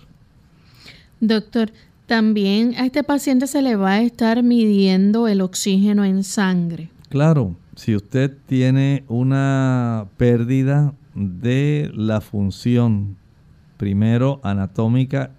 [1.20, 1.72] Doctor,
[2.08, 6.90] también a este paciente se le va a estar midiendo el oxígeno en sangre.
[7.10, 13.16] Claro, si usted tiene una pérdida de la función,
[13.78, 15.30] primero anatómica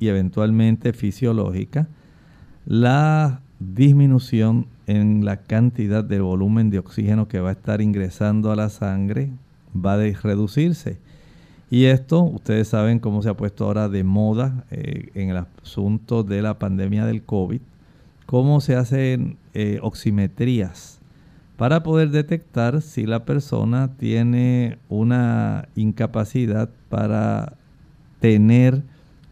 [0.00, 1.86] y eventualmente fisiológica,
[2.66, 8.56] la disminución en la cantidad de volumen de oxígeno que va a estar ingresando a
[8.56, 9.30] la sangre
[9.74, 10.98] va a reducirse.
[11.70, 16.22] Y esto, ustedes saben cómo se ha puesto ahora de moda eh, en el asunto
[16.22, 17.60] de la pandemia del COVID,
[18.26, 21.00] cómo se hacen eh, oximetrías
[21.56, 27.54] para poder detectar si la persona tiene una incapacidad para
[28.20, 28.82] tener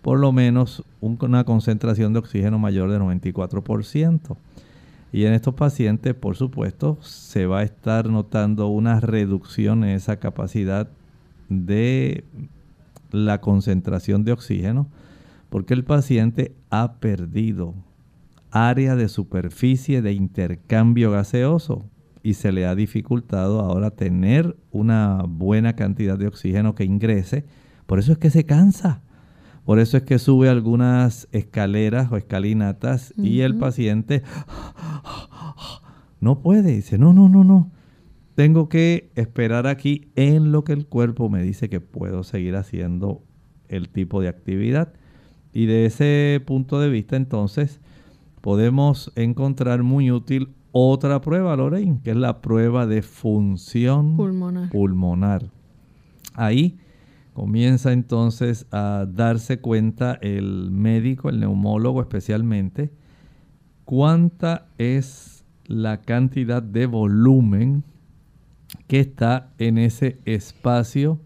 [0.03, 4.37] por lo menos una concentración de oxígeno mayor de 94%.
[5.13, 10.17] Y en estos pacientes, por supuesto, se va a estar notando una reducción en esa
[10.17, 10.89] capacidad
[11.51, 12.25] de
[13.11, 14.89] la concentración de oxígeno,
[15.51, 17.75] porque el paciente ha perdido
[18.51, 21.85] área de superficie de intercambio gaseoso
[22.23, 27.45] y se le ha dificultado ahora tener una buena cantidad de oxígeno que ingrese.
[27.87, 29.03] Por eso es que se cansa.
[29.65, 34.23] Por eso es que sube algunas escaleras o escalinatas y el paciente
[36.21, 36.75] no puede.
[36.75, 37.71] Dice, no, no, no, no.
[38.35, 43.23] Tengo que esperar aquí en lo que el cuerpo me dice que puedo seguir haciendo
[43.69, 44.93] el tipo de actividad.
[45.53, 47.81] Y de ese punto de vista, entonces,
[48.41, 54.71] podemos encontrar muy útil otra prueba, Lorraine, que es la prueba de función Pulmonar.
[54.71, 55.51] pulmonar.
[56.35, 56.79] Ahí
[57.33, 62.91] comienza entonces a darse cuenta el médico, el neumólogo especialmente,
[63.85, 67.85] cuánta es la cantidad de volumen
[68.87, 71.21] que está en ese espacio,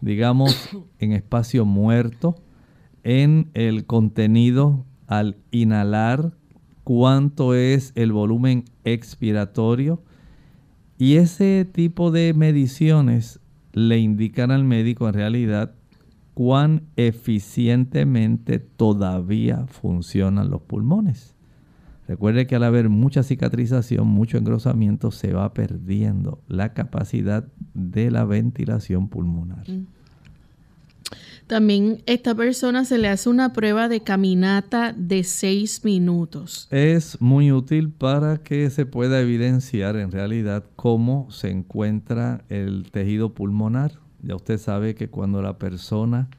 [0.00, 2.34] digamos, en espacio muerto,
[3.02, 6.32] en el contenido al inhalar,
[6.82, 10.02] cuánto es el volumen expiratorio.
[10.98, 13.40] Y ese tipo de mediciones
[13.74, 15.74] le indican al médico en realidad
[16.32, 21.34] cuán eficientemente todavía funcionan los pulmones.
[22.06, 28.24] Recuerde que al haber mucha cicatrización, mucho engrosamiento, se va perdiendo la capacidad de la
[28.24, 29.68] ventilación pulmonar.
[29.68, 29.86] Mm.
[31.46, 36.68] También esta persona se le hace una prueba de caminata de seis minutos.
[36.70, 43.34] Es muy útil para que se pueda evidenciar en realidad cómo se encuentra el tejido
[43.34, 44.00] pulmonar.
[44.22, 46.30] Ya usted sabe que cuando la persona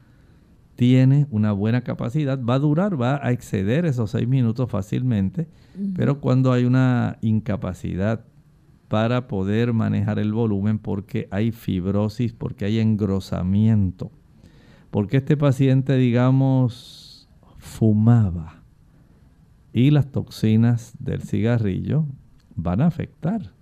[0.74, 5.48] tiene una buena capacidad, va a durar, va a exceder esos seis minutos fácilmente,
[5.94, 8.24] pero cuando hay una incapacidad
[8.88, 14.10] para poder manejar el volumen porque hay fibrosis, porque hay engrosamiento,
[14.96, 17.28] porque este paciente, digamos,
[17.58, 18.62] fumaba
[19.70, 22.06] y las toxinas del cigarrillo
[22.54, 23.52] van a afectar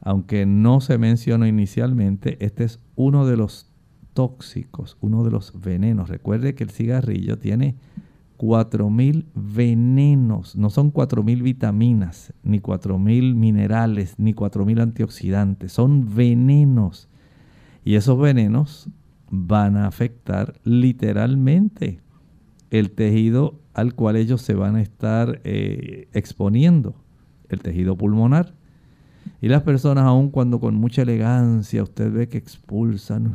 [0.00, 3.70] Aunque no se mencionó inicialmente, este es uno de los
[4.12, 6.08] tóxicos, uno de los venenos.
[6.08, 7.76] Recuerde que el cigarrillo tiene
[8.36, 17.08] 4.000 venenos, no son 4.000 vitaminas, ni 4.000 minerales, ni 4.000 antioxidantes, son venenos.
[17.84, 18.90] Y esos venenos
[19.30, 22.00] van a afectar literalmente
[22.70, 26.94] el tejido al cual ellos se van a estar eh, exponiendo,
[27.48, 28.54] el tejido pulmonar.
[29.40, 33.34] Y las personas, aun cuando con mucha elegancia usted ve que expulsan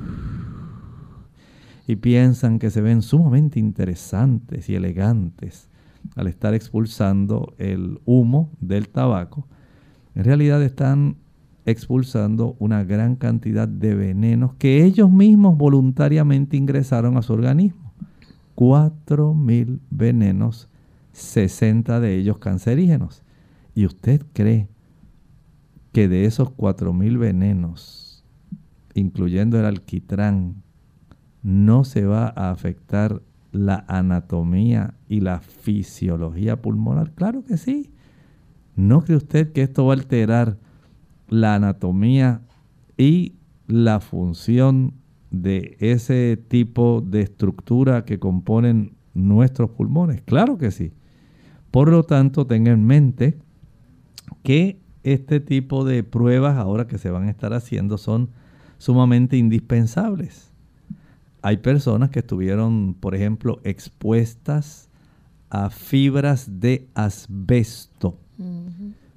[1.88, 5.70] y piensan que se ven sumamente interesantes y elegantes
[6.16, 9.48] al estar expulsando el humo del tabaco,
[10.16, 11.18] en realidad están
[11.66, 17.93] expulsando una gran cantidad de venenos que ellos mismos voluntariamente ingresaron a su organismo.
[18.55, 20.70] 4.000 venenos,
[21.14, 23.24] 60 de ellos cancerígenos.
[23.74, 24.68] ¿Y usted cree
[25.93, 28.24] que de esos 4.000 venenos,
[28.93, 30.62] incluyendo el alquitrán,
[31.43, 37.12] no se va a afectar la anatomía y la fisiología pulmonar?
[37.12, 37.89] Claro que sí.
[38.76, 40.57] ¿No cree usted que esto va a alterar
[41.32, 42.41] la anatomía
[42.97, 43.34] y
[43.65, 44.93] la función
[45.32, 50.21] de ese tipo de estructura que componen nuestros pulmones?
[50.21, 50.91] Claro que sí.
[51.71, 53.39] Por lo tanto, tenga en mente
[54.43, 58.29] que este tipo de pruebas ahora que se van a estar haciendo son
[58.77, 60.51] sumamente indispensables.
[61.41, 64.89] Hay personas que estuvieron, por ejemplo, expuestas
[65.49, 68.19] a fibras de asbesto.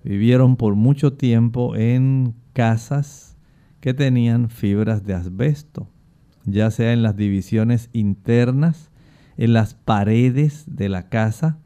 [0.05, 3.37] Vivieron por mucho tiempo en casas
[3.81, 5.89] que tenían fibras de asbesto,
[6.45, 8.91] ya sea en las divisiones internas,
[9.39, 11.59] en las paredes de la casa.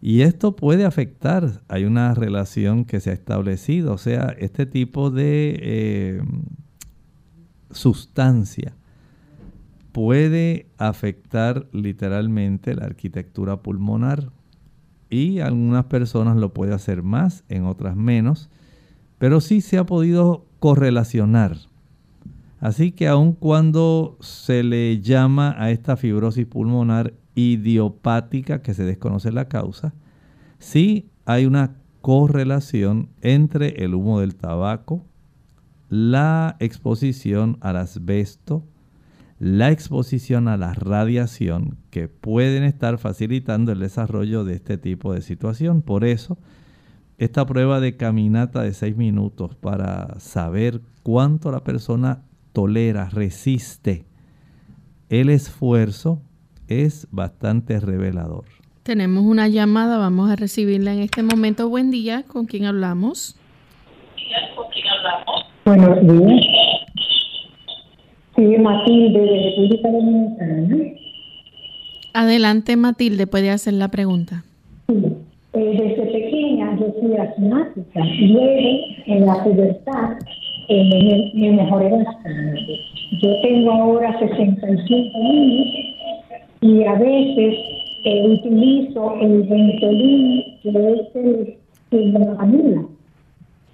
[0.00, 5.10] Y esto puede afectar, hay una relación que se ha establecido, o sea, este tipo
[5.10, 6.22] de eh,
[7.70, 8.74] sustancia
[9.92, 14.30] puede afectar literalmente la arquitectura pulmonar
[15.10, 18.48] y algunas personas lo puede hacer más, en otras menos,
[19.18, 21.58] pero sí se ha podido correlacionar.
[22.60, 29.32] Así que aun cuando se le llama a esta fibrosis pulmonar idiopática, que se desconoce
[29.32, 29.94] la causa,
[30.58, 35.04] sí hay una correlación entre el humo del tabaco,
[35.88, 38.64] la exposición al asbesto,
[39.40, 45.22] la exposición a la radiación que pueden estar facilitando el desarrollo de este tipo de
[45.22, 45.80] situación.
[45.80, 46.36] Por eso,
[47.16, 52.22] esta prueba de caminata de seis minutos para saber cuánto la persona
[52.52, 54.04] tolera, resiste
[55.08, 56.20] el esfuerzo,
[56.68, 58.44] es bastante revelador.
[58.82, 61.66] Tenemos una llamada, vamos a recibirla en este momento.
[61.66, 63.36] Buen día, ¿con quién hablamos?
[65.64, 66.79] Buenos días.
[68.40, 70.78] Sí, Matilde, de República Dominicana.
[72.14, 74.44] Adelante, Matilde, puede hacer la pregunta.
[74.88, 74.94] Sí.
[75.52, 78.00] Eh, desde pequeña yo fui asmática.
[78.02, 80.12] Luego, en la pubertad,
[80.68, 82.80] eh, me, me mejoré bastante.
[83.20, 85.68] Yo tengo ahora 65 años
[86.62, 87.58] y a veces
[88.04, 91.56] eh, utilizo el Ventolin, que es el
[91.90, 92.86] sildenafil.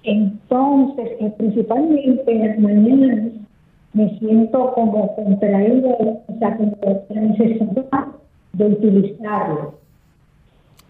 [0.03, 3.46] Entonces, eh, principalmente en las mañanas,
[3.93, 6.77] me siento como contraído, o sea, como
[7.09, 8.07] la necesidad
[8.53, 9.75] de utilizarlo.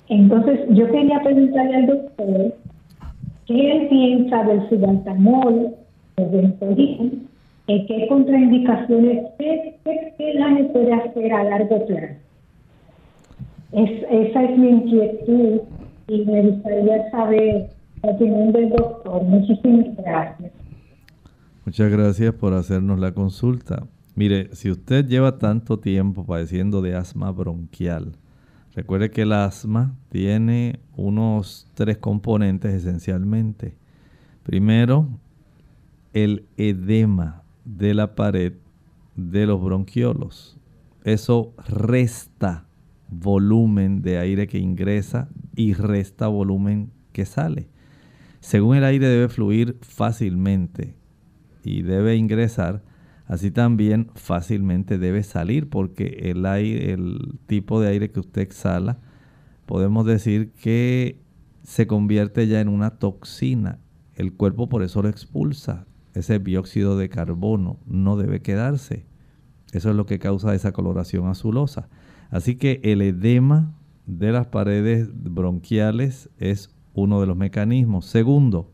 [0.09, 2.55] Entonces, yo quería preguntarle al doctor
[3.45, 5.75] qué él piensa del subaltamol,
[6.15, 7.27] del Ventolin,
[7.67, 12.13] eh, qué contraindicaciones, qué, qué, qué daño puede hacer a largo plazo.
[13.73, 15.61] Es, esa es mi inquietud
[16.07, 17.69] y me gustaría saber
[18.03, 19.23] la opinión del doctor.
[19.23, 20.51] Muchísimas gracias.
[21.67, 23.89] Muchas gracias por hacernos la consulta.
[24.15, 28.13] Mire, si usted lleva tanto tiempo padeciendo de asma bronquial,
[28.73, 33.75] recuerde que el asma tiene unos tres componentes esencialmente.
[34.43, 35.09] Primero,
[36.13, 38.53] el edema de la pared
[39.17, 40.57] de los bronquiolos.
[41.03, 42.63] Eso resta
[43.09, 47.67] volumen de aire que ingresa y resta volumen que sale.
[48.39, 50.95] Según el aire debe fluir fácilmente
[51.67, 52.81] y debe ingresar,
[53.25, 58.99] así también fácilmente debe salir porque el aire, el tipo de aire que usted exhala,
[59.65, 61.19] podemos decir que
[61.63, 63.79] se convierte ya en una toxina.
[64.15, 65.85] El cuerpo por eso lo expulsa.
[66.13, 69.05] Ese dióxido de carbono no debe quedarse.
[69.73, 71.89] Eso es lo que causa esa coloración azulosa.
[72.29, 78.05] Así que el edema de las paredes bronquiales es uno de los mecanismos.
[78.05, 78.71] Segundo,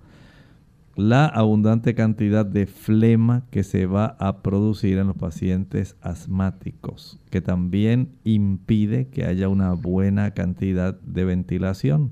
[0.96, 7.42] la abundante cantidad de flema que se va a producir en los pacientes asmáticos, que
[7.42, 12.12] también impide que haya una buena cantidad de ventilación.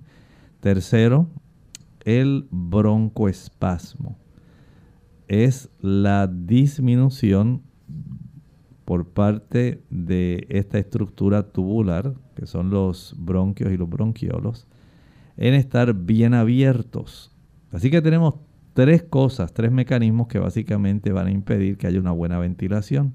[0.62, 1.30] Tercero,
[2.06, 4.18] el broncoespasmo.
[5.28, 7.62] Es la disminución
[8.84, 14.68] por parte de esta estructura tubular, que son los bronquios y los bronquiolos,
[15.38, 17.32] en estar bien abiertos.
[17.72, 18.36] Así que tenemos
[18.74, 23.14] tres cosas, tres mecanismos que básicamente van a impedir que haya una buena ventilación.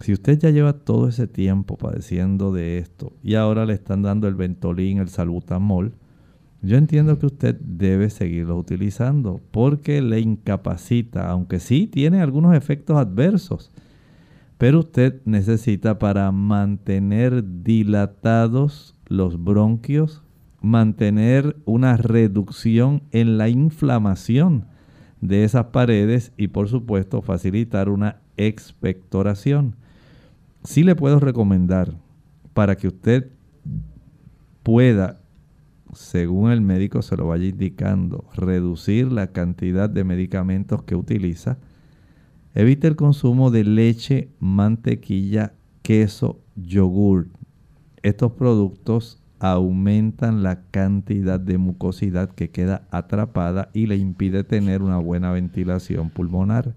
[0.00, 4.28] Si usted ya lleva todo ese tiempo padeciendo de esto y ahora le están dando
[4.28, 5.94] el Ventolin, el Salbutamol,
[6.62, 12.96] yo entiendo que usted debe seguirlo utilizando porque le incapacita, aunque sí tiene algunos efectos
[12.96, 13.70] adversos,
[14.56, 20.22] pero usted necesita para mantener dilatados los bronquios,
[20.68, 24.66] mantener una reducción en la inflamación
[25.20, 29.76] de esas paredes y por supuesto facilitar una expectoración.
[30.62, 31.94] Sí le puedo recomendar
[32.52, 33.30] para que usted
[34.62, 35.20] pueda,
[35.94, 41.58] según el médico se lo vaya indicando, reducir la cantidad de medicamentos que utiliza,
[42.54, 47.28] evite el consumo de leche, mantequilla, queso, yogur.
[48.02, 54.98] Estos productos aumentan la cantidad de mucosidad que queda atrapada y le impide tener una
[54.98, 56.74] buena ventilación pulmonar.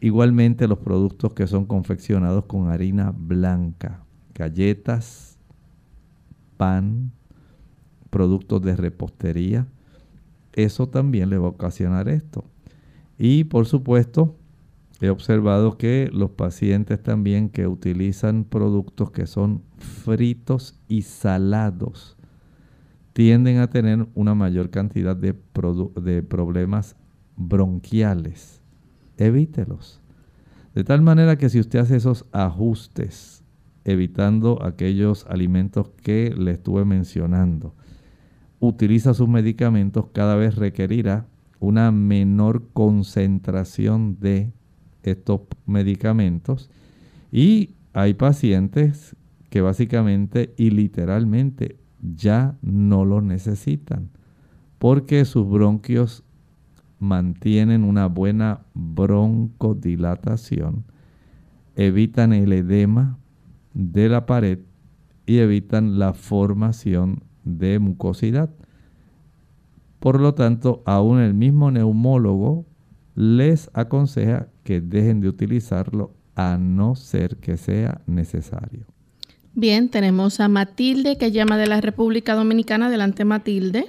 [0.00, 5.38] Igualmente los productos que son confeccionados con harina blanca, galletas,
[6.56, 7.12] pan,
[8.10, 9.66] productos de repostería,
[10.52, 12.44] eso también le va a ocasionar esto.
[13.18, 14.36] Y por supuesto,
[15.00, 22.16] he observado que los pacientes también que utilizan productos que son fritos y salados
[23.12, 25.34] tienden a tener una mayor cantidad de,
[26.02, 26.96] de problemas
[27.36, 28.60] bronquiales.
[29.16, 30.00] Evítelos.
[30.74, 33.42] De tal manera que si usted hace esos ajustes,
[33.84, 37.74] evitando aquellos alimentos que le estuve mencionando,
[38.60, 41.26] utiliza sus medicamentos, cada vez requerirá
[41.58, 44.52] una menor concentración de
[45.10, 46.70] estos medicamentos
[47.32, 49.16] y hay pacientes
[49.50, 54.10] que básicamente y literalmente ya no lo necesitan
[54.78, 56.22] porque sus bronquios
[57.00, 60.84] mantienen una buena broncodilatación,
[61.76, 63.18] evitan el edema
[63.74, 64.58] de la pared
[65.26, 68.50] y evitan la formación de mucosidad.
[70.00, 72.66] Por lo tanto, aún el mismo neumólogo
[73.18, 78.86] les aconseja que dejen de utilizarlo a no ser que sea necesario.
[79.54, 82.86] Bien, tenemos a Matilde que llama de la República Dominicana.
[82.86, 83.86] Adelante, Matilde.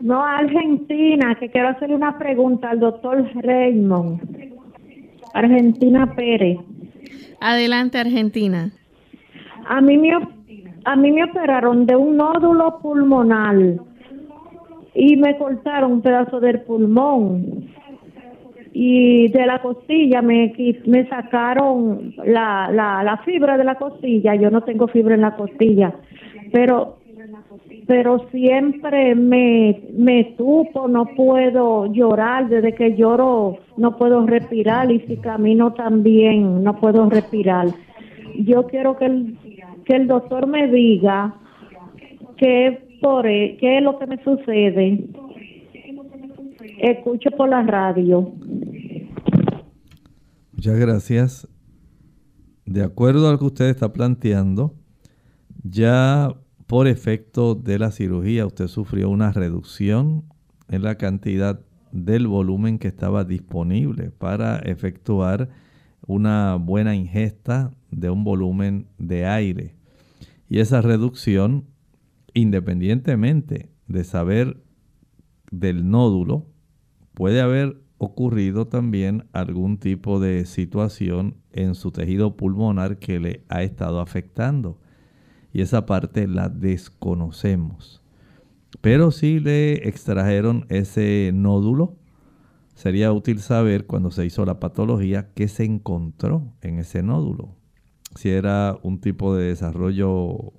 [0.00, 4.20] No, Argentina, que quiero hacerle una pregunta al doctor Raymond.
[5.32, 6.58] Argentina Pérez.
[7.40, 8.72] Adelante, Argentina.
[9.68, 10.10] A mí me,
[10.84, 13.56] a mí me operaron de un nódulo pulmonar
[14.96, 17.72] y me cortaron un pedazo del pulmón
[18.76, 20.52] y de la costilla me,
[20.84, 25.36] me sacaron la, la, la fibra de la costilla, yo no tengo fibra en la
[25.36, 25.94] costilla,
[26.52, 26.98] pero
[27.86, 35.00] pero siempre me, me tupo, no puedo llorar, desde que lloro no puedo respirar y
[35.00, 37.68] si camino también no puedo respirar.
[38.38, 39.38] Yo quiero que el,
[39.84, 41.34] que el doctor me diga
[42.38, 45.04] qué, por, e, qué es lo que me sucede.
[46.78, 48.32] Escucho por la radio.
[50.52, 51.48] Muchas gracias.
[52.66, 54.74] De acuerdo a lo que usted está planteando,
[55.62, 56.34] ya
[56.66, 60.24] por efecto de la cirugía usted sufrió una reducción
[60.68, 61.60] en la cantidad
[61.92, 65.50] del volumen que estaba disponible para efectuar
[66.06, 69.74] una buena ingesta de un volumen de aire.
[70.48, 71.66] Y esa reducción,
[72.32, 74.56] independientemente de saber
[75.50, 76.46] del nódulo,
[77.14, 83.62] puede haber ocurrido también algún tipo de situación en su tejido pulmonar que le ha
[83.62, 84.78] estado afectando.
[85.52, 88.02] Y esa parte la desconocemos.
[88.80, 91.96] Pero si le extrajeron ese nódulo,
[92.74, 97.54] sería útil saber cuando se hizo la patología qué se encontró en ese nódulo.
[98.16, 100.52] Si era un tipo de desarrollo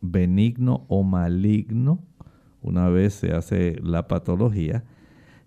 [0.00, 2.02] benigno o maligno,
[2.62, 4.84] una vez se hace la patología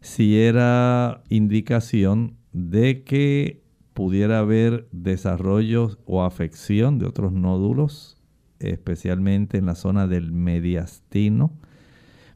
[0.01, 8.17] si era indicación de que pudiera haber desarrollo o afección de otros nódulos,
[8.59, 11.51] especialmente en la zona del mediastino.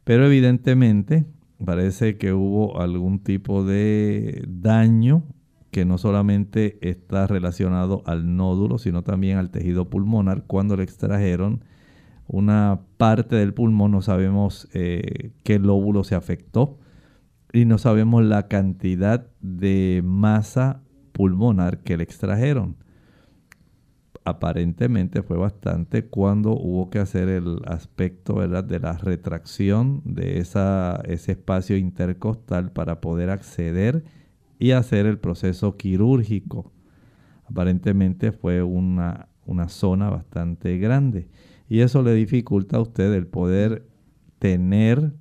[0.04, 1.26] Pero evidentemente
[1.64, 5.24] Parece que hubo algún tipo de daño
[5.70, 11.64] que no solamente está relacionado al nódulo, sino también al tejido pulmonar cuando le extrajeron
[12.28, 16.80] una parte del pulmón, no sabemos eh, qué lóbulo se afectó
[17.54, 20.82] y no sabemos la cantidad de masa
[21.12, 22.78] pulmonar que le extrajeron.
[24.24, 28.64] Aparentemente fue bastante cuando hubo que hacer el aspecto ¿verdad?
[28.64, 34.04] de la retracción de esa, ese espacio intercostal para poder acceder
[34.60, 36.72] y hacer el proceso quirúrgico.
[37.46, 41.28] Aparentemente fue una, una zona bastante grande
[41.68, 43.88] y eso le dificulta a usted el poder
[44.38, 45.14] tener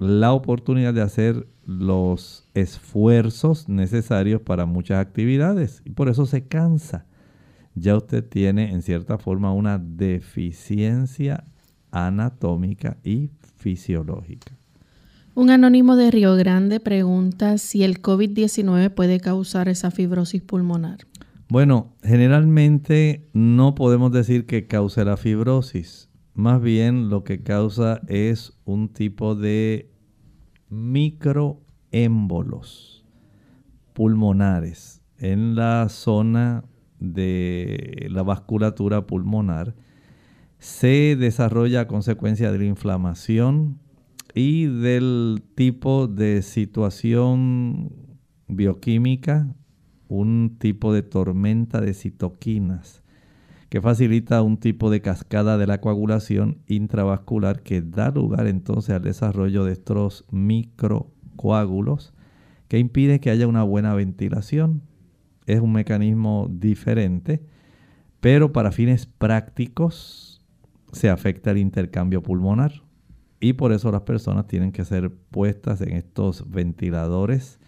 [0.00, 7.04] la oportunidad de hacer los esfuerzos necesarios para muchas actividades y por eso se cansa.
[7.74, 11.44] Ya usted tiene en cierta forma una deficiencia
[11.90, 13.28] anatómica y
[13.58, 14.56] fisiológica.
[15.34, 21.00] Un anónimo de Río Grande pregunta si el COVID-19 puede causar esa fibrosis pulmonar.
[21.50, 26.08] Bueno, generalmente no podemos decir que cause la fibrosis.
[26.32, 29.89] Más bien lo que causa es un tipo de
[30.70, 33.04] microémbolos
[33.92, 36.64] pulmonares en la zona
[36.98, 39.74] de la vasculatura pulmonar.
[40.58, 43.78] Se desarrolla a consecuencia de la inflamación
[44.34, 47.92] y del tipo de situación
[48.46, 49.54] bioquímica,
[50.08, 52.99] un tipo de tormenta de citoquinas
[53.70, 59.02] que facilita un tipo de cascada de la coagulación intravascular que da lugar entonces al
[59.02, 62.12] desarrollo de estos microcoágulos
[62.66, 64.82] que impide que haya una buena ventilación.
[65.46, 67.42] Es un mecanismo diferente,
[68.20, 70.44] pero para fines prácticos
[70.92, 72.82] se afecta el intercambio pulmonar
[73.38, 77.60] y por eso las personas tienen que ser puestas en estos ventiladores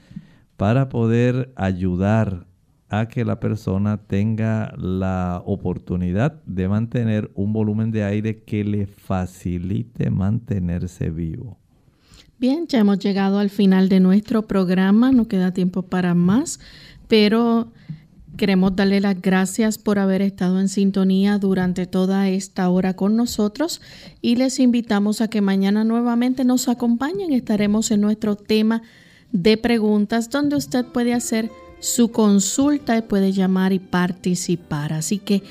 [0.57, 2.47] para poder ayudar
[2.93, 8.87] a que la persona tenga la oportunidad de mantener un volumen de aire que le
[8.87, 11.59] facilite mantenerse vivo.
[12.39, 16.61] Bien, ya hemos llegado al final de nuestro programa, no queda tiempo para más,
[17.09, 17.73] pero
[18.37, 23.83] Queremos darle las gracias por haber estado en sintonía durante toda esta hora con nosotros
[24.23, 27.35] y les invitamos a que mañana nuevamente nos acompañen.
[27.35, 28.81] Estaremos en nuestro tema
[29.33, 31.51] de preguntas donde usted puede hacer
[31.83, 34.93] su consulta y puede llamar y participar.
[34.93, 35.43] Así que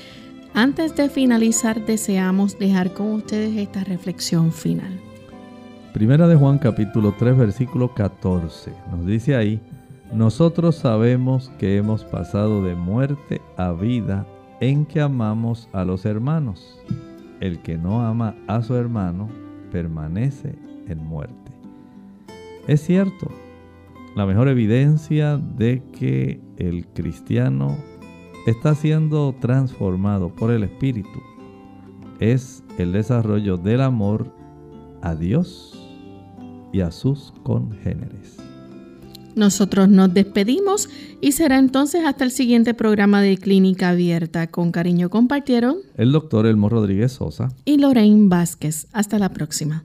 [0.54, 4.98] antes de finalizar deseamos dejar con ustedes esta reflexión final.
[5.92, 9.60] Primera de Juan capítulo 3 versículo 14 nos dice ahí
[10.14, 14.26] nosotros sabemos que hemos pasado de muerte a vida
[14.60, 16.80] en que amamos a los hermanos.
[17.40, 19.28] El que no ama a su hermano
[19.70, 20.54] permanece
[20.86, 21.52] en muerte.
[22.66, 23.28] Es cierto,
[24.14, 27.76] la mejor evidencia de que el cristiano
[28.46, 31.20] está siendo transformado por el Espíritu
[32.20, 34.32] es el desarrollo del amor
[35.02, 35.78] a Dios
[36.72, 38.36] y a sus congéneres.
[39.34, 40.88] Nosotros nos despedimos
[41.20, 44.46] y será entonces hasta el siguiente programa de Clínica Abierta.
[44.46, 48.88] Con cariño compartieron el doctor Elmo Rodríguez Sosa y Lorraine Vázquez.
[48.92, 49.84] Hasta la próxima.